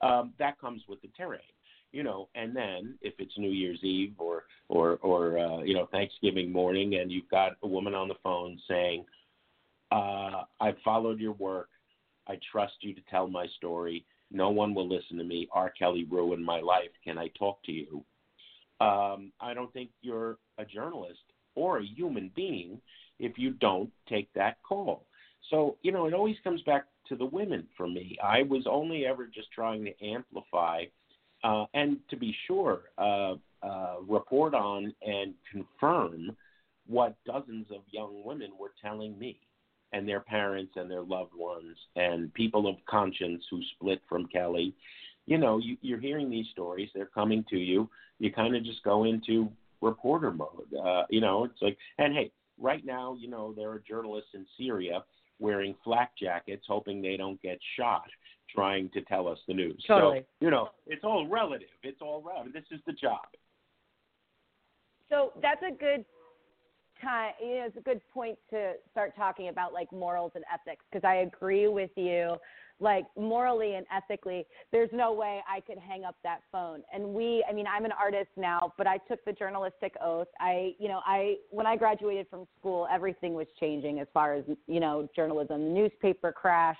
[0.00, 1.40] Um, that comes with the terrain,
[1.92, 2.28] you know.
[2.34, 6.96] And then if it's New Year's Eve or or or uh, you know Thanksgiving morning,
[6.96, 9.04] and you've got a woman on the phone saying,
[9.92, 11.68] uh, "I've followed your work.
[12.26, 14.06] I trust you to tell my story.
[14.30, 15.48] No one will listen to me.
[15.52, 15.70] R.
[15.78, 16.90] Kelly ruined my life.
[17.04, 18.04] Can I talk to you?"
[18.80, 21.20] Um, I don't think you're a journalist
[21.54, 22.80] or a human being
[23.18, 25.06] if you don't take that call.
[25.50, 28.16] So, you know, it always comes back to the women for me.
[28.22, 30.84] I was only ever just trying to amplify
[31.44, 36.36] uh, and to be sure, uh, uh, report on and confirm
[36.86, 39.38] what dozens of young women were telling me
[39.92, 44.74] and their parents and their loved ones and people of conscience who split from Kelly
[45.26, 46.90] you know, you, you're hearing these stories.
[46.94, 47.88] They're coming to you.
[48.18, 49.48] You kind of just go into
[49.80, 50.72] reporter mode.
[50.84, 54.46] Uh, you know, it's like, and hey, right now, you know, there are journalists in
[54.58, 55.04] Syria
[55.40, 58.06] wearing flak jackets, hoping they don't get shot,
[58.54, 59.82] trying to tell us the news.
[59.86, 60.20] Totally.
[60.20, 61.68] So, you know, it's all relative.
[61.82, 62.52] It's all relative.
[62.52, 63.26] This is the job.
[65.10, 66.04] So that's a good
[67.40, 71.06] You know, it's a good point to start talking about like morals and ethics because
[71.06, 72.36] I agree with you.
[72.80, 76.82] Like morally and ethically, there's no way I could hang up that phone.
[76.92, 80.26] And we, I mean, I'm an artist now, but I took the journalistic oath.
[80.40, 84.44] I, you know, I when I graduated from school, everything was changing as far as
[84.66, 85.72] you know journalism.
[85.72, 86.76] Newspaper crash,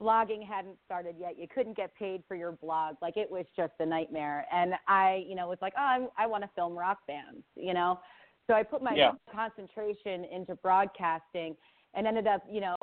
[0.00, 1.38] blogging hadn't started yet.
[1.38, 2.96] You couldn't get paid for your blog.
[3.02, 4.46] Like it was just a nightmare.
[4.52, 7.74] And I, you know, was like, oh, I'm, I want to film rock bands, you
[7.74, 8.00] know.
[8.48, 9.12] So I put my Yeah.
[9.30, 11.56] concentration into broadcasting
[11.94, 12.76] and ended up, you know,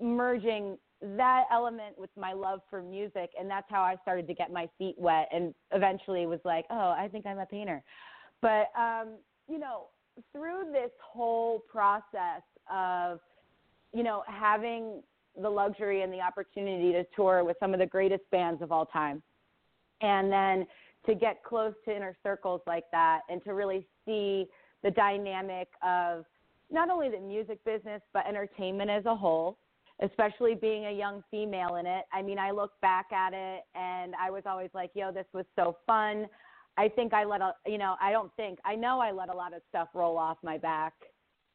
[0.00, 4.50] merging that element with my love for music and that's how I started to get
[4.50, 7.82] my feet wet and eventually was like, "Oh, I think I'm a painter."
[8.40, 9.88] But um, you know,
[10.32, 13.20] through this whole process of
[13.92, 15.02] you know, having
[15.40, 18.86] the luxury and the opportunity to tour with some of the greatest bands of all
[18.86, 19.22] time.
[20.00, 20.66] And then
[21.06, 24.46] to get close to inner circles like that and to really see
[24.84, 26.24] the dynamic of
[26.70, 29.58] not only the music business but entertainment as a whole
[30.02, 34.14] especially being a young female in it i mean i look back at it and
[34.20, 36.26] i was always like yo this was so fun
[36.76, 39.36] i think i let a you know i don't think i know i let a
[39.36, 40.94] lot of stuff roll off my back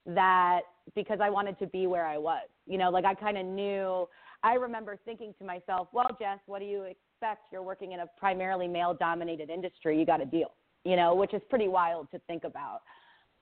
[0.05, 0.61] that
[0.95, 2.47] because I wanted to be where I was.
[2.65, 4.07] You know, like I kind of knew.
[4.43, 7.51] I remember thinking to myself, well, Jess, what do you expect?
[7.51, 9.99] You're working in a primarily male dominated industry.
[9.99, 10.51] You got to deal,
[10.85, 12.81] you know, which is pretty wild to think about.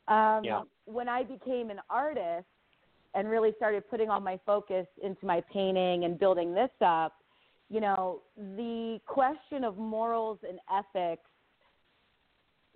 [0.08, 0.62] Um, yeah.
[0.86, 2.48] When I became an artist
[3.14, 7.14] and really started putting all my focus into my painting and building this up,
[7.70, 8.22] you know,
[8.56, 11.30] the question of morals and ethics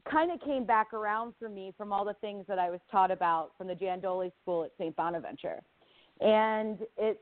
[0.09, 3.11] kind of came back around for me from all the things that I was taught
[3.11, 4.95] about from the Jandoli School at St.
[4.95, 5.61] Bonaventure.
[6.19, 7.21] And it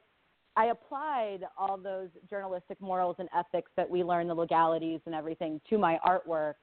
[0.56, 5.62] I applied all those journalistic morals and ethics that we learn, the legalities and everything,
[5.70, 6.56] to my artwork.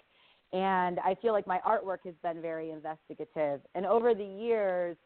[0.53, 3.61] And I feel like my artwork has been very investigative.
[3.75, 4.97] And over the years,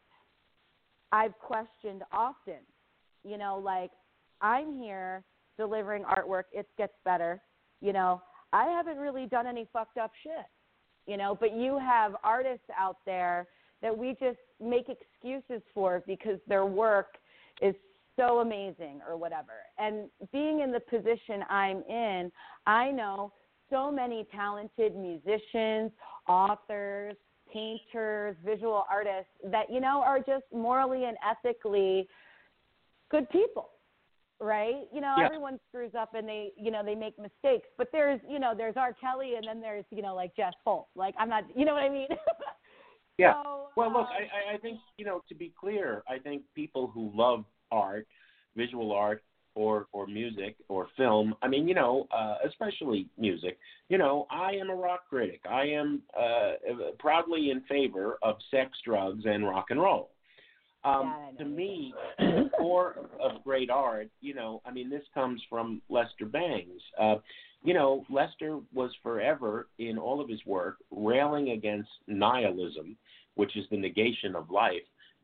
[1.11, 2.59] I've questioned often,
[3.23, 3.91] you know, like
[4.41, 5.23] I'm here
[5.57, 7.41] delivering artwork, it gets better.
[7.81, 8.21] You know,
[8.53, 10.45] I haven't really done any fucked up shit
[11.07, 13.47] you know, but you have artists out there
[13.81, 17.17] that we just make excuses for because their work
[17.61, 17.75] is
[18.15, 19.53] so amazing or whatever.
[19.79, 22.31] And being in the position I'm in,
[22.67, 23.33] I know
[23.71, 25.91] so many talented musicians,
[26.27, 27.15] authors,
[27.51, 32.07] painters, visual artists that, you know, are just morally and ethically
[33.09, 33.71] good people
[34.41, 34.87] right?
[34.91, 35.25] You know, yeah.
[35.25, 37.67] everyone screws up and they, you know, they make mistakes.
[37.77, 38.93] But there's, you know, there's R.
[38.99, 40.87] Kelly and then there's, you know, like Jess Holt.
[40.95, 42.07] Like I'm not, you know what I mean?
[43.17, 43.33] yeah.
[43.43, 46.87] So, well, look, um, I, I think you know, to be clear, I think people
[46.87, 48.07] who love art,
[48.57, 49.23] visual art,
[49.55, 51.35] or or music or film.
[51.41, 53.57] I mean, you know, uh, especially music.
[53.89, 55.41] You know, I am a rock critic.
[55.49, 56.53] I am uh,
[56.99, 60.09] proudly in favor of sex, drugs, and rock and roll.
[60.83, 65.81] Um, to me, the core of great art, you know, I mean, this comes from
[65.89, 66.81] Lester Bangs.
[66.99, 67.15] Uh,
[67.63, 72.97] you know, Lester was forever in all of his work railing against nihilism,
[73.35, 74.81] which is the negation of life.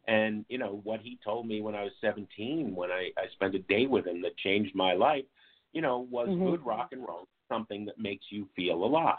[0.08, 3.56] And you know what he told me when I was 17, when I, I spent
[3.56, 5.26] a day with him that changed my life,
[5.74, 6.46] you know, was mm-hmm.
[6.46, 9.16] good rock and roll something that makes you feel alive.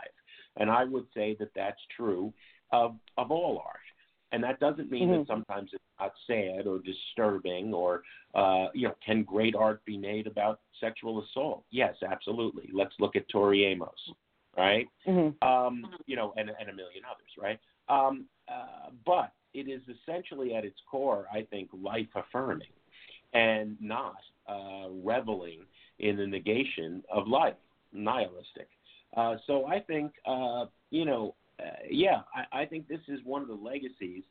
[0.57, 2.33] And I would say that that's true
[2.73, 3.81] of of all art
[4.33, 5.21] and that doesn't mean mm-hmm.
[5.21, 8.03] that sometimes it's not sad or disturbing or
[8.35, 13.17] uh, you know can great art be made about sexual assault yes absolutely let's look
[13.17, 13.91] at tori amos
[14.57, 15.49] right mm-hmm.
[15.49, 20.55] um, you know and, and a million others right um, uh, but it is essentially
[20.55, 22.69] at its core i think life affirming
[23.35, 24.17] and not
[24.49, 25.61] uh, reveling
[25.99, 27.55] in the negation of life
[27.93, 28.69] nihilistic
[29.17, 33.43] uh, so i think uh, you know uh, yeah, I, I think this is one
[33.43, 34.23] of the legacies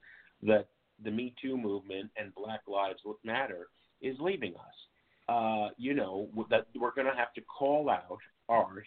[0.44, 0.68] that
[1.04, 3.68] the Me Too movement and Black Lives Matter
[4.02, 5.30] is leaving us.
[5.30, 8.86] Uh, you know that we're going to have to call out art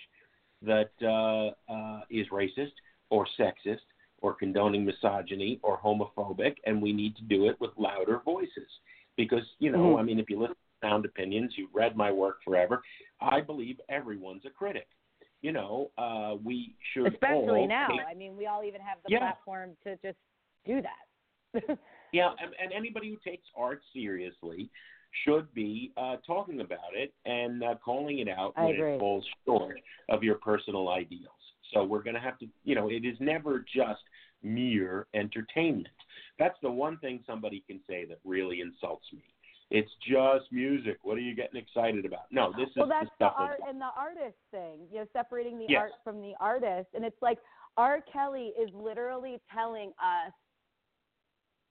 [0.63, 2.73] that uh, is racist
[3.11, 3.85] or sexist
[4.21, 8.69] or condoning misogyny or homophobic, and we need to do it with louder voices.
[9.17, 10.01] Because you know, mm-hmm.
[10.01, 12.83] I mean, if you listen to Sound Opinions, you've read my work forever.
[13.21, 14.87] I believe everyone's a critic
[15.43, 17.89] you know, uh, we should especially all now.
[17.89, 19.19] take, I mean, we all even have the yeah.
[19.21, 20.19] platform to just
[20.67, 21.79] do that.
[22.13, 24.71] yeah, and, and anybody who takes art seriously
[25.25, 28.95] should be uh, talking about it and uh, calling it out I when agree.
[28.95, 31.27] it falls short of your personal ideals.
[31.73, 34.03] So we're going to have to, you know, it is never just
[34.43, 35.89] mere entertainment.
[36.39, 39.23] That's the one thing somebody can say that really insults me
[39.71, 40.99] it's just music.
[41.03, 42.25] What are you getting excited about?
[42.31, 44.81] No, this well, is that's the stuff the art and the artist thing.
[44.93, 45.83] You know, separating the Yes.
[45.83, 47.39] art from the artist, and it's like
[47.77, 48.01] R.
[48.13, 50.33] Kelly is literally telling us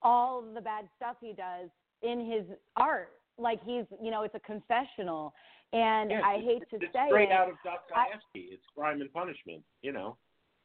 [0.02, 1.70] all the bad stuff he does
[2.02, 2.46] in his
[2.78, 3.19] art.
[3.40, 5.34] Like he's, you know, it's a confessional,
[5.74, 7.32] and Yes, I hate to it's say straight it.
[7.32, 8.50] out of Dostoevsky.
[8.52, 9.64] It's crime and punishment.
[9.82, 10.18] You know.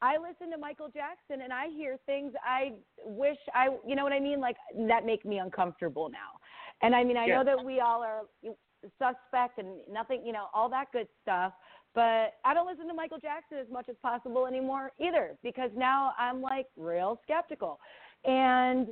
[0.03, 2.73] I listen to Michael Jackson and I hear things I
[3.05, 4.39] wish I, you know what I mean?
[4.39, 4.57] Like
[4.89, 6.39] that make me uncomfortable now.
[6.83, 7.39] And I mean, I Yeah.
[7.39, 8.23] know that we all are
[8.99, 11.55] suspect and nothing, you know, all that good stuff.
[11.95, 16.13] But I don't listen to Michael Jackson as much as possible anymore either because now
[16.19, 17.79] I'm like real skeptical.
[18.25, 18.89] And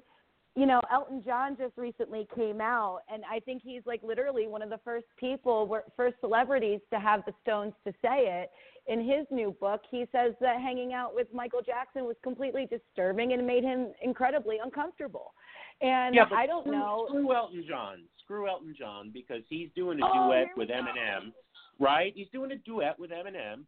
[0.54, 4.60] you know, Elton John just recently came out, and I think he's like literally one
[4.60, 8.50] of the first people, first celebrities to have the stones to say it.
[8.86, 13.32] In his new book, he says that hanging out with Michael Jackson was completely disturbing
[13.32, 15.32] and made him incredibly uncomfortable.
[15.80, 17.06] And yeah, I don't screw, know.
[17.08, 18.02] Screw Elton John.
[18.24, 20.74] Screw Elton John because he's doing a Oh, duet with go.
[20.74, 21.32] Eminem,
[21.78, 22.12] right?
[22.14, 23.64] He's doing a duet with Eminem,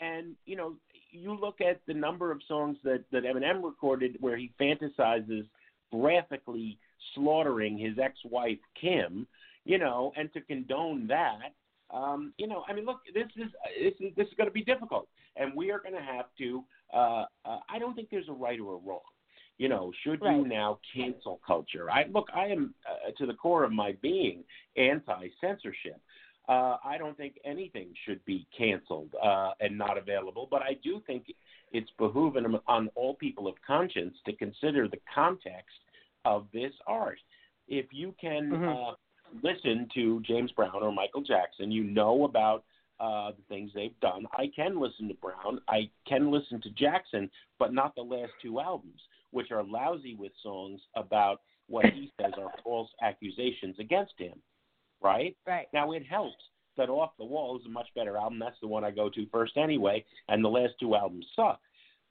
[0.00, 0.74] and you know,
[1.10, 5.46] you look at the number of songs that that Eminem recorded where he fantasizes
[5.92, 6.78] graphically
[7.14, 9.26] slaughtering his ex-wife Kim,
[9.64, 11.54] you know, and to condone that,
[11.94, 14.64] um, you know, I mean, look, this is this is this is going to be
[14.64, 16.64] difficult, and we are going to have to.
[16.92, 19.00] Uh, uh, I don't think there's a right or a wrong.
[19.58, 20.36] You know, should right.
[20.36, 21.90] you now cancel culture?
[21.90, 24.42] I look, I am uh, to the core of my being
[24.76, 26.00] anti-censorship.
[26.48, 31.00] Uh, I don't think anything should be canceled uh, and not available, but I do
[31.06, 31.26] think
[31.74, 35.76] it's behooving on all people of conscience to consider the context
[36.24, 37.18] of this art.
[37.66, 38.68] If you can mm-hmm.
[38.68, 38.94] uh,
[39.42, 42.64] listen to James Brown or Michael Jackson, you know about
[43.00, 44.24] uh, the things they've done.
[44.34, 48.60] I can listen to Brown, I can listen to Jackson, but not the last two
[48.60, 49.00] albums,
[49.32, 54.34] which are lousy with songs about what he says are false accusations against him.
[55.02, 55.36] Right?
[55.44, 55.66] Right.
[55.74, 56.36] Now it helps
[56.76, 58.38] that Off the Wall is a much better album.
[58.38, 61.60] That's the one I go to first anyway, and the last two albums suck.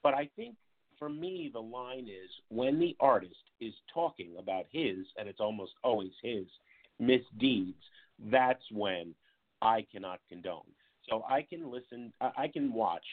[0.02, 0.56] But I think
[0.98, 5.72] for me, the line is when the artist is talking about his, and it's almost
[5.82, 6.44] always his,
[6.98, 7.82] misdeeds,
[8.30, 9.14] that's when
[9.60, 10.62] I cannot condone.
[11.08, 13.04] So I can listen, I can watch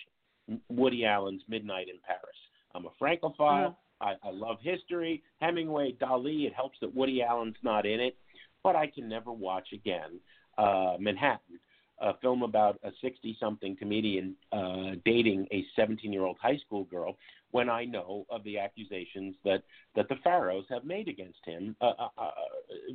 [0.69, 2.37] Woody Allen's Midnight in Paris.
[2.73, 3.77] I'm a Francophile.
[3.99, 5.21] I, I love history.
[5.39, 6.45] Hemingway, Dali.
[6.45, 8.17] It helps that Woody Allen's not in it,
[8.63, 10.19] but I can never watch again
[10.57, 11.59] uh, Manhattan,
[11.99, 17.15] a film about a 60-something comedian uh, dating a 17-year-old high school girl.
[17.51, 19.63] When I know of the accusations that
[19.95, 22.31] that the Farrows have made against him uh, uh, uh,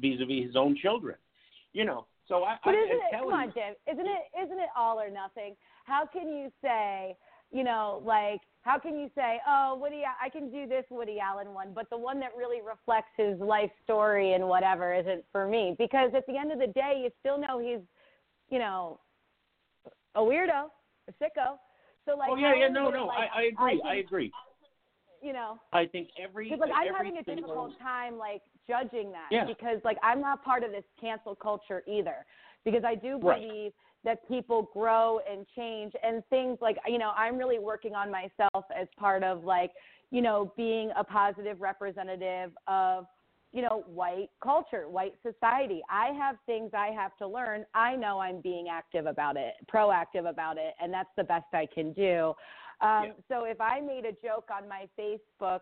[0.01, 1.17] vis-a-vis his own children,
[1.75, 2.07] you know.
[2.27, 3.21] So I, but I, isn't it?
[3.21, 3.75] Come on, Jim.
[3.87, 4.45] Isn't it?
[4.47, 5.57] Isn't it all or nothing?
[5.85, 7.17] How can you say,
[7.53, 11.55] you know, like how can you say, oh, Woody, I can do this Woody Allen
[11.55, 15.77] one, but the one that really reflects his life story and whatever isn't for me?
[15.79, 17.79] Because at the end of the day, you still know he's,
[18.51, 18.99] you know,
[20.17, 20.67] a weirdo,
[21.09, 21.59] a sicko.
[22.07, 24.33] So like, oh yeah, yeah, no, no, like, I, I agree, I, I agree.
[25.23, 27.47] You know, I think every because like I'm every having a single...
[27.47, 29.45] difficult time like judging that yeah.
[29.45, 32.27] because like I'm not part of this cancel culture either
[32.65, 33.73] because I do believe right.
[34.05, 38.65] That people grow and change and things like you know I'm really working on myself
[38.75, 39.73] as part of like
[40.11, 43.07] you know being a positive representative of
[43.53, 45.83] you know white culture white society.
[45.91, 47.65] I have things i have to learn.
[47.75, 51.67] I know i'm being active about it proactive about it and that's the best i
[51.67, 52.35] can do.
[52.83, 53.13] Um, yeah.
[53.29, 55.61] so if i made a joke on my facebook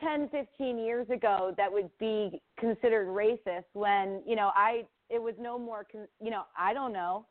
[0.00, 5.34] 10 15 years ago that would be considered racist when you know i it was
[5.38, 7.26] no more con- you know i don't know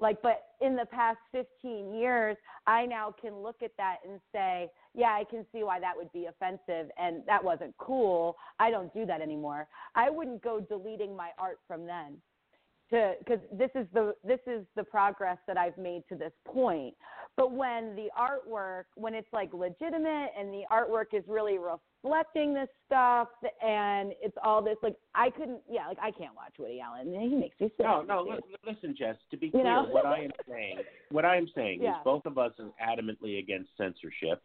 [0.00, 2.36] like but in the past 15 years
[2.66, 6.12] i now can look at that and say yeah i can see why that would
[6.12, 11.16] be offensive and that wasn't cool i don't do that anymore i wouldn't go deleting
[11.16, 12.16] my art from then
[12.90, 16.94] to because this is the this is the progress that I've made to this point.
[17.36, 22.68] But when the artwork, when it's like legitimate and the artwork is really reflecting this
[22.86, 23.28] stuff
[23.64, 27.34] and it's all this like I couldn't yeah like I can't watch Woody Allen he
[27.34, 27.86] makes me sick.
[27.86, 29.86] No no listen Jess to be clear you know?
[29.90, 30.78] what I am saying
[31.10, 31.92] what I am saying yeah.
[31.92, 34.42] is both of us are adamantly against censorship.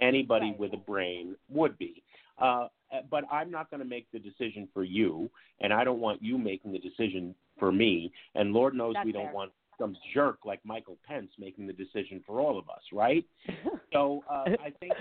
[0.00, 0.58] Anybody right.
[0.58, 2.02] with a brain would be.
[2.40, 2.68] Uh,
[3.10, 5.30] but I'm not going to make the decision for you,
[5.60, 8.12] and I don't want you making the decision for me.
[8.34, 12.22] And Lord knows That's we don't want some jerk like Michael Pence making the decision
[12.26, 13.24] for all of us, right?
[13.92, 14.92] so uh, I think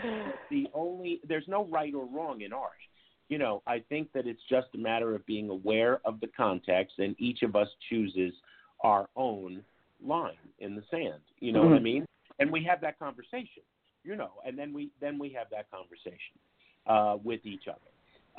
[0.50, 2.72] the only there's no right or wrong in art.
[3.30, 6.96] You know, I think that it's just a matter of being aware of the context,
[7.00, 8.34] and each of us chooses
[8.82, 9.64] our own
[10.04, 11.22] line in the sand.
[11.40, 11.70] You know mm-hmm.
[11.70, 11.84] what I mm-hmm.
[11.84, 12.06] mean?
[12.40, 13.64] And we have that conversation.
[14.04, 16.36] You know, and then we then we have that conversation
[16.88, 17.80] uh, with each other.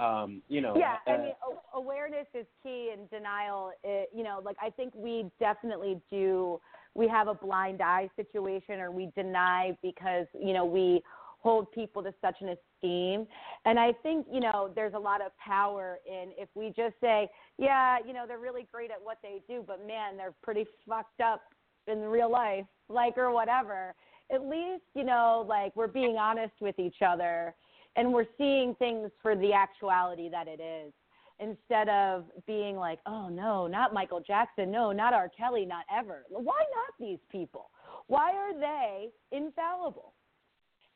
[0.02, 0.74] Um, you know.
[0.76, 1.32] Yeah, uh, I mean,
[1.74, 3.72] awareness is key, and denial.
[3.84, 6.60] It, you know, like I think we definitely do.
[6.94, 11.02] We have a blind eye situation, or we deny because you know we
[11.42, 13.26] hold people to such an esteem.
[13.64, 17.28] And I think, you know, there's a lot of power in if we just say,
[17.58, 21.20] yeah, you know, they're really great at what they do, but man, they're pretty fucked
[21.20, 21.42] up
[21.88, 23.94] in real life, like, or whatever.
[24.32, 27.54] At least, you know, like we're being honest with each other
[27.96, 30.92] and we're seeing things for the actuality that it is
[31.40, 35.30] instead of being like, oh no, not Michael Jackson, no, not R.
[35.36, 36.24] Kelly, not ever.
[36.28, 37.70] Why not these people?
[38.06, 40.14] Why are they infallible?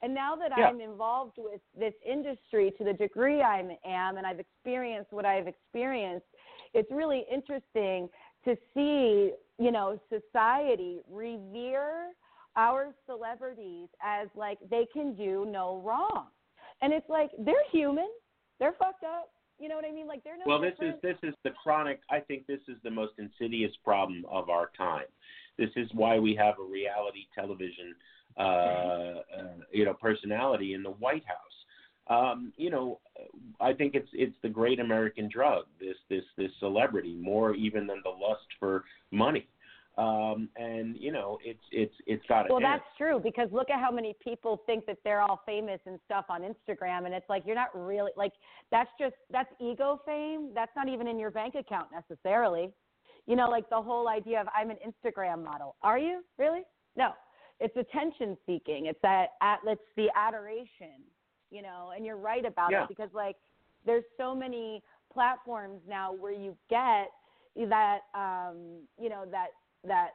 [0.03, 0.67] And now that yeah.
[0.67, 5.49] I'm involved with this industry to the degree I am, and I've experienced what I've
[5.49, 6.27] experienced,
[6.75, 8.09] it's really interesting
[8.45, 12.13] to see, you know, society revere
[12.57, 16.27] our celebrities as like they can do no wrong.
[16.83, 18.09] And it's like they're human.
[18.59, 19.31] They're fucked up.
[19.59, 20.07] You know what I mean?
[20.07, 20.45] Like they're no.
[20.47, 21.01] Well, different.
[21.03, 22.01] this is this is the chronic.
[22.11, 25.07] I think this is the most insidious problem of our time.
[25.59, 27.95] This is why we have a reality television,
[28.37, 29.23] uh, uh,
[29.73, 31.39] you know, personality in the White House.
[32.09, 33.01] Um, you know,
[33.61, 35.65] I think it's it's the great American drug.
[35.81, 39.49] This this this celebrity more even than the lust for money.
[39.99, 42.67] Um, and you know, it's it's it's got to Well, end.
[42.67, 46.27] that's true because look at how many people think that they're all famous and stuff
[46.29, 48.33] on Instagram, and it's like you're not really like
[48.71, 50.51] that's just that's ego fame.
[50.55, 52.71] That's not even in your bank account necessarily.
[53.27, 55.77] You know, like the whole idea of I'm an Instagram model.
[55.83, 56.63] Are you really?
[56.95, 57.13] No,
[57.59, 58.87] it's attention seeking.
[58.87, 61.03] It's that at it's the adoration.
[61.51, 62.83] You know, and you're right about Yeah.
[62.83, 63.37] it because like
[63.87, 67.09] there's so many platforms now where you get
[67.71, 69.47] that um you know that
[69.87, 70.11] that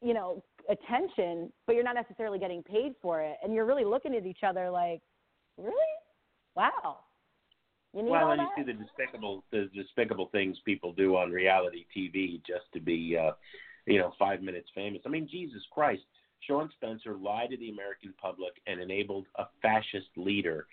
[0.00, 4.14] you know attention but you're not necessarily getting paid for it and you're really looking
[4.14, 5.00] at each other like
[5.56, 5.74] really
[6.54, 6.98] wow
[7.94, 11.30] you need well, and that you see the despicable the despicable things people do on
[11.30, 13.32] reality TV just to be uh
[13.88, 15.00] you know, five minutes famous.
[15.06, 16.02] I mean, Jesus Christ,
[16.46, 20.66] Sean Spicer lied to the American public and enabled a fascist leader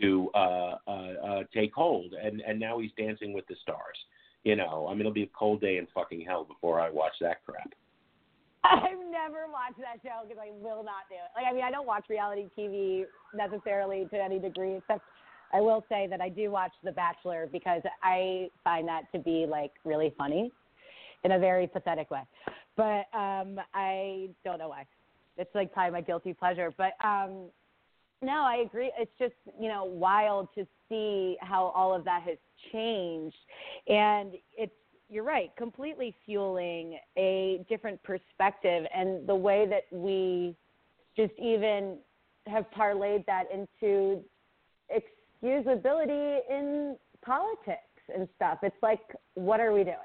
[0.00, 3.98] to uh uh, uh take hold and and now he's dancing with the stars.
[4.44, 7.12] You know, I mean it'll be a cold day in fucking hell before I watch
[7.20, 7.70] that crap.
[8.64, 11.30] I've never watched that show because I will not do it.
[11.34, 13.04] Like, I mean, I don't watch reality TV
[13.34, 15.02] necessarily to any degree, except
[15.52, 19.46] I will say that I do watch The Bachelor because I find that to be
[19.48, 20.52] like really funny
[21.24, 22.22] in a very pathetic way.
[22.76, 24.86] But um, I don't know why.
[25.36, 26.72] It's like probably my guilty pleasure.
[26.76, 27.46] But um,
[28.22, 28.92] no, I agree.
[28.98, 32.36] It's just you know wild to see how all of that has
[32.72, 33.36] changed,
[33.88, 34.72] and it's
[35.10, 40.56] you're right, completely fueling a different perspective and the way that we
[41.16, 41.98] just even
[42.46, 44.22] have parlayed that into
[44.94, 47.76] excusability in politics
[48.14, 48.58] and stuff.
[48.62, 49.00] It's like,
[49.34, 49.96] what are we doing?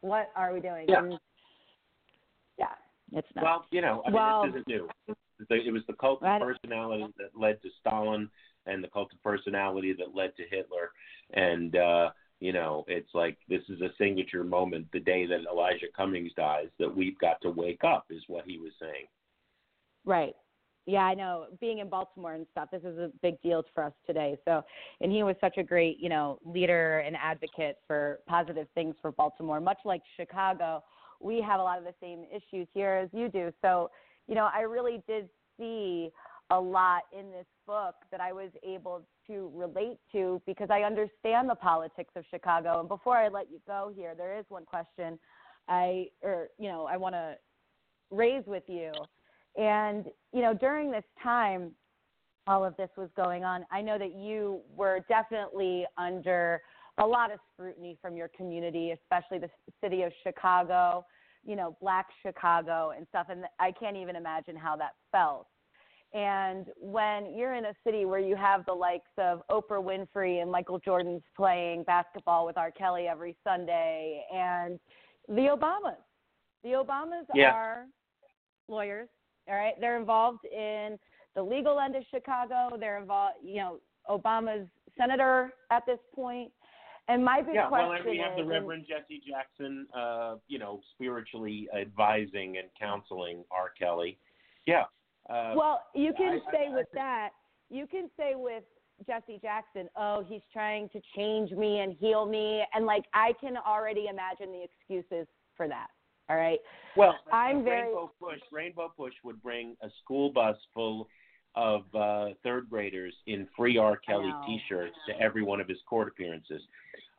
[0.00, 0.86] What are we doing?
[0.88, 1.00] Yeah.
[1.00, 1.18] And
[2.58, 2.66] yeah,
[3.12, 3.44] it's not.
[3.44, 4.88] Well, you know, I mean, Well- this isn't new.
[5.50, 8.30] It was the cult of personality that led to Stalin,
[8.64, 10.90] and the cult of personality that led to Hitler.
[11.34, 12.10] And uh,
[12.40, 14.86] you know, it's like this is a signature moment.
[14.92, 18.58] The day that Elijah Cummings dies, that we've got to wake up, is what he
[18.58, 19.06] was saying.
[20.04, 20.34] Right.
[20.86, 21.46] Yeah, I know.
[21.60, 24.36] Being in Baltimore and stuff, this is a big deal for us today.
[24.44, 24.62] So,
[25.00, 29.10] and he was such a great, you know, leader and advocate for positive things for
[29.10, 29.60] Baltimore.
[29.60, 30.84] Much like Chicago,
[31.20, 33.52] we have a lot of the same issues here as you do.
[33.62, 33.90] So,
[34.28, 35.28] you know, I really did
[35.58, 36.10] see
[36.50, 41.48] a lot in this book that I was able to relate to because I understand
[41.48, 42.80] the politics of Chicago.
[42.80, 45.18] And before I let you go here, there is one question
[45.68, 47.34] I, or you know, I want to
[48.10, 48.92] raise with you.
[49.56, 51.72] And, you know, during this time,
[52.46, 56.60] all of this was going on, I know that you were definitely under
[56.98, 59.50] a lot of scrutiny from your community, especially the
[59.82, 61.04] city of Chicago,
[61.44, 63.26] you know, black Chicago and stuff.
[63.30, 65.46] And I can't even imagine how that felt.
[66.16, 70.50] And when you're in a city where you have the likes of Oprah Winfrey and
[70.50, 72.70] Michael Jordan's playing basketball with R.
[72.70, 74.80] Kelly every Sunday, and
[75.28, 75.98] the Obamas,
[76.64, 77.52] the Obamas Yeah.
[77.52, 77.86] are
[78.66, 79.10] lawyers.
[79.46, 80.98] All right, they're involved in
[81.34, 82.78] the legal end of Chicago.
[82.78, 86.50] They're involved, you know, Obama's senator at this point.
[87.08, 90.80] And my big yeah, question well, we have the Reverend Jesse Jackson, uh, you know,
[90.94, 93.70] spiritually advising and counseling R.
[93.78, 94.18] Kelly.
[94.64, 94.84] Yeah.
[95.28, 97.30] Uh, Well, you can I- I- say I with think- that,
[97.68, 98.64] you can say with
[99.06, 102.64] Jesse Jackson, oh, he's trying to change me and heal me.
[102.72, 105.88] And like, I can already imagine the excuses for that.
[106.28, 106.60] All right.
[106.96, 108.40] Well, I'm very- Rainbow Push.
[108.50, 111.08] Rainbow Push would bring a school bus full
[111.54, 113.96] of uh, third graders in free R.
[113.96, 114.42] Kelly know.
[114.46, 116.62] T-shirts to every one of his court appearances.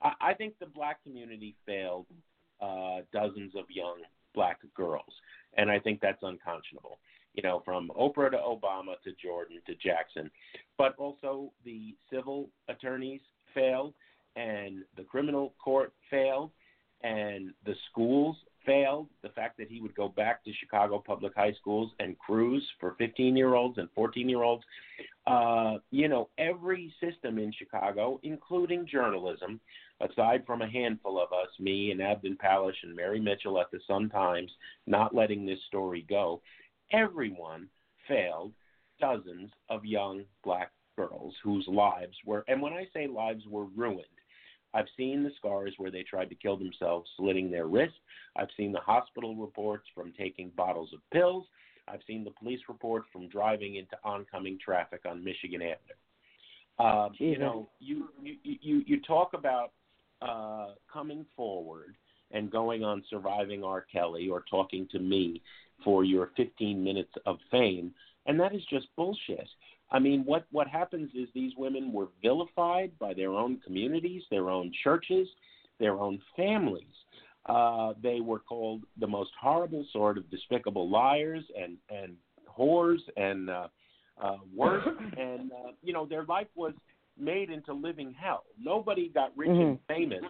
[0.02, 2.06] I, I think the black community failed
[2.62, 4.02] uh, dozens of young
[4.34, 5.12] black girls,
[5.58, 7.00] and I think that's unconscionable.
[7.38, 10.30] You know, from Oprah to Obama to Jordan to Jackson,
[10.78, 13.22] but also the civil attorneys
[13.54, 13.94] failed,
[14.36, 16.52] and the criminal court failed,
[17.04, 18.36] and the schools
[18.66, 19.08] failed.
[19.24, 22.96] The fact that he would go back to Chicago public high schools and cruise for
[23.00, 24.64] 15 year olds and 14 year olds.
[25.26, 29.60] Uh, you know, every system in Chicago, including journalism,
[30.02, 33.80] aside from a handful of us, me and Abdon Pallasch and Mary Mitchell at the
[33.88, 34.52] Sun Times,
[34.86, 36.42] not letting this story go,
[36.92, 37.68] everyone
[38.08, 38.54] failed
[39.00, 44.06] dozens of young black girls whose lives were, and when I say lives were ruined,
[44.74, 47.98] I've seen the scars where they tried to kill themselves slitting their wrists.
[48.36, 51.46] I've seen the hospital reports from taking bottles of pills.
[51.88, 55.78] I've seen the police reports from driving into oncoming traffic on Michigan Avenue.
[56.80, 59.72] Uh, you know, you you you you talk about
[60.22, 61.96] uh, coming forward
[62.32, 63.86] and going on surviving R.
[63.92, 65.42] Kelly or talking to me
[65.84, 67.94] for your 15 minutes of fame,
[68.26, 69.48] and that is just bullshit.
[69.92, 74.50] I mean, what what happens is these women were vilified by their own communities, their
[74.50, 75.28] own churches,
[75.80, 76.84] their own families.
[77.46, 82.16] Uh, they were called the most horrible sort of despicable liars and and
[82.58, 83.68] whores and uh,
[84.22, 84.86] uh, worse.
[85.18, 86.74] and uh, you know their life was
[87.18, 88.44] made into living hell.
[88.62, 89.70] Nobody got rich Mhm.
[89.70, 90.24] and famous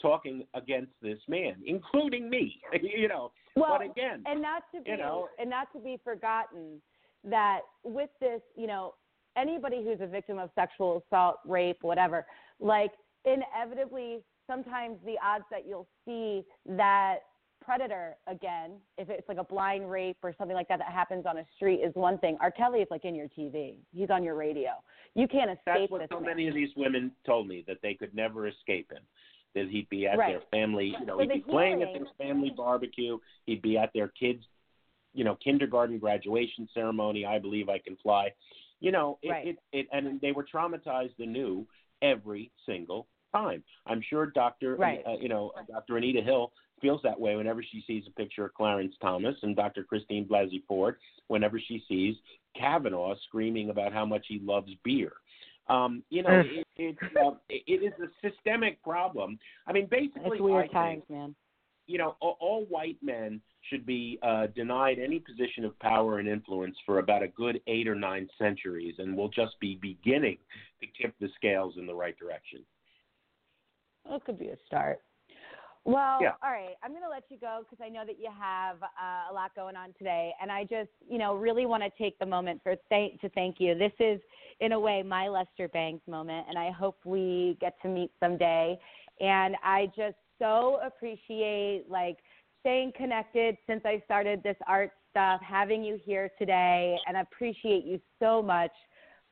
[0.00, 2.60] talking against this man, including me.
[2.82, 5.98] you know, Well, but again, and not to be you know- and not to be
[6.04, 6.80] forgotten
[7.24, 8.94] that with this, you know,
[9.36, 12.26] anybody who's a victim of sexual assault, rape, whatever,
[12.60, 12.92] like
[13.24, 17.18] inevitably sometimes the odds that you'll see that
[17.60, 21.38] predator again, if it's like a blind rape or something like that that happens on
[21.38, 22.36] a street is one thing.
[22.40, 22.50] R.
[22.50, 23.74] Kelly is like in your TV.
[23.92, 24.70] He's on your radio.
[25.14, 25.90] You can't escape.
[25.90, 26.30] that's what so man.
[26.30, 29.02] many of these women told me that they could never escape him.
[29.54, 30.32] That he'd be at Right.
[30.32, 33.18] their family, you know, he'd be playing at their family barbecue.
[33.46, 34.44] He'd be at their kids'
[35.14, 38.32] you know, kindergarten graduation ceremony, I believe I can fly.
[38.80, 39.46] You know, it, Right.
[39.48, 41.66] it, it and they were traumatized anew
[42.02, 43.64] every single time.
[43.86, 44.76] I'm sure Dr.
[44.76, 45.02] Right.
[45.04, 45.96] Uh, you know, Dr.
[45.96, 49.82] Anita Hill feels that way whenever she sees a picture of Clarence Thomas and Dr.
[49.82, 50.96] Christine Blasey Ford
[51.26, 52.14] whenever she sees
[52.56, 55.12] Kavanaugh screaming about how much he loves beer.
[55.68, 59.38] Um, you know, it, it's uh, it it is a systemic problem.
[59.66, 61.34] I mean, basically, It's weird I think, times, man.
[61.86, 66.28] you know, all, all white men should be uh, denied any position of power and
[66.28, 70.38] influence for about a good eight or nine centuries, and we'll just be beginning
[70.80, 72.60] to tip the scales in the right direction.
[74.04, 75.00] Well, It could be a start.
[75.88, 76.34] Well, Yeah.
[76.42, 76.76] all right.
[76.82, 79.54] I'm going to let you go because I know that you have uh, a lot
[79.56, 82.76] going on today, and I just, you know, really want to take the moment for
[82.90, 83.74] th- to thank you.
[83.74, 84.20] This is,
[84.60, 88.78] in a way, my Lester Bangs moment, and I hope we get to meet someday.
[89.18, 92.18] And I just so appreciate like
[92.60, 97.86] staying connected since I started this art stuff, having you here today, and I appreciate
[97.86, 98.72] you so much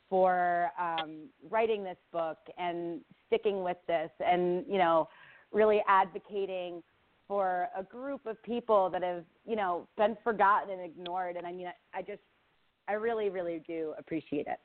[0.09, 5.07] for um, writing this book and sticking with this, and you know,
[5.53, 6.83] really advocating
[7.29, 11.37] for a group of people that have you know been forgotten and ignored.
[11.37, 12.23] And I mean, I, I just,
[12.89, 14.59] I really, really do appreciate it.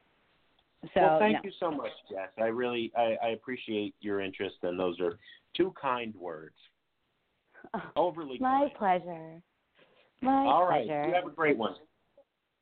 [0.93, 1.39] So well, thank know.
[1.43, 2.29] you so much, Jess.
[2.39, 5.19] I really I, I appreciate your interest, and those are
[5.55, 6.55] two kind words.
[7.95, 9.01] Overly My kind.
[9.03, 9.41] pleasure.
[10.21, 11.07] My All right, pleasure.
[11.07, 11.75] you have a great one.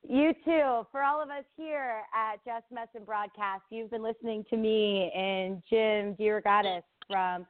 [0.08, 0.86] You too.
[0.90, 5.62] For all of us here at Just Messin Broadcast, you've been listening to me and
[5.68, 7.46] Jim DeRogatis from,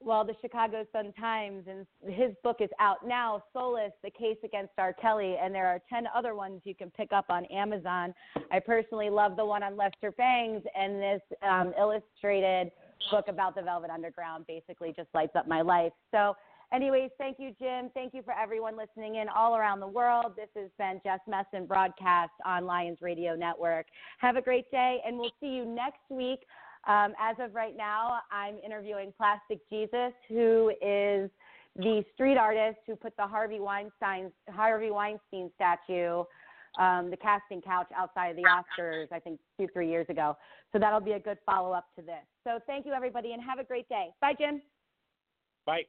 [0.00, 4.72] well, the Chicago Sun Times, and his book is out now, Soulless, The Case Against
[4.78, 4.92] R.
[4.94, 8.14] Kelly, and there are 10 other ones you can pick up on Amazon.
[8.50, 12.72] I personally love the one on Lester Bangs, and this um, illustrated
[13.10, 15.92] book about the Velvet Underground basically just lights up my life.
[16.10, 16.34] So,
[16.72, 17.90] Anyways, thank you, Jim.
[17.94, 20.34] Thank you for everyone listening in all around the world.
[20.36, 23.86] This has been Jess Messin broadcast on Lions Radio Network.
[24.20, 26.38] Have a great day, and we'll see you next week.
[26.86, 31.30] Um, as of right now, I'm interviewing Plastic Jesus, who is
[31.76, 36.24] the street artist who put the Harvey Weinstein Harvey Weinstein statue,
[36.78, 40.36] um, the casting couch outside of the Oscars, I think two three years ago.
[40.72, 42.24] So that'll be a good follow up to this.
[42.44, 44.08] So thank you, everybody, and have a great day.
[44.20, 44.62] Bye, Jim.
[45.66, 45.82] Bye.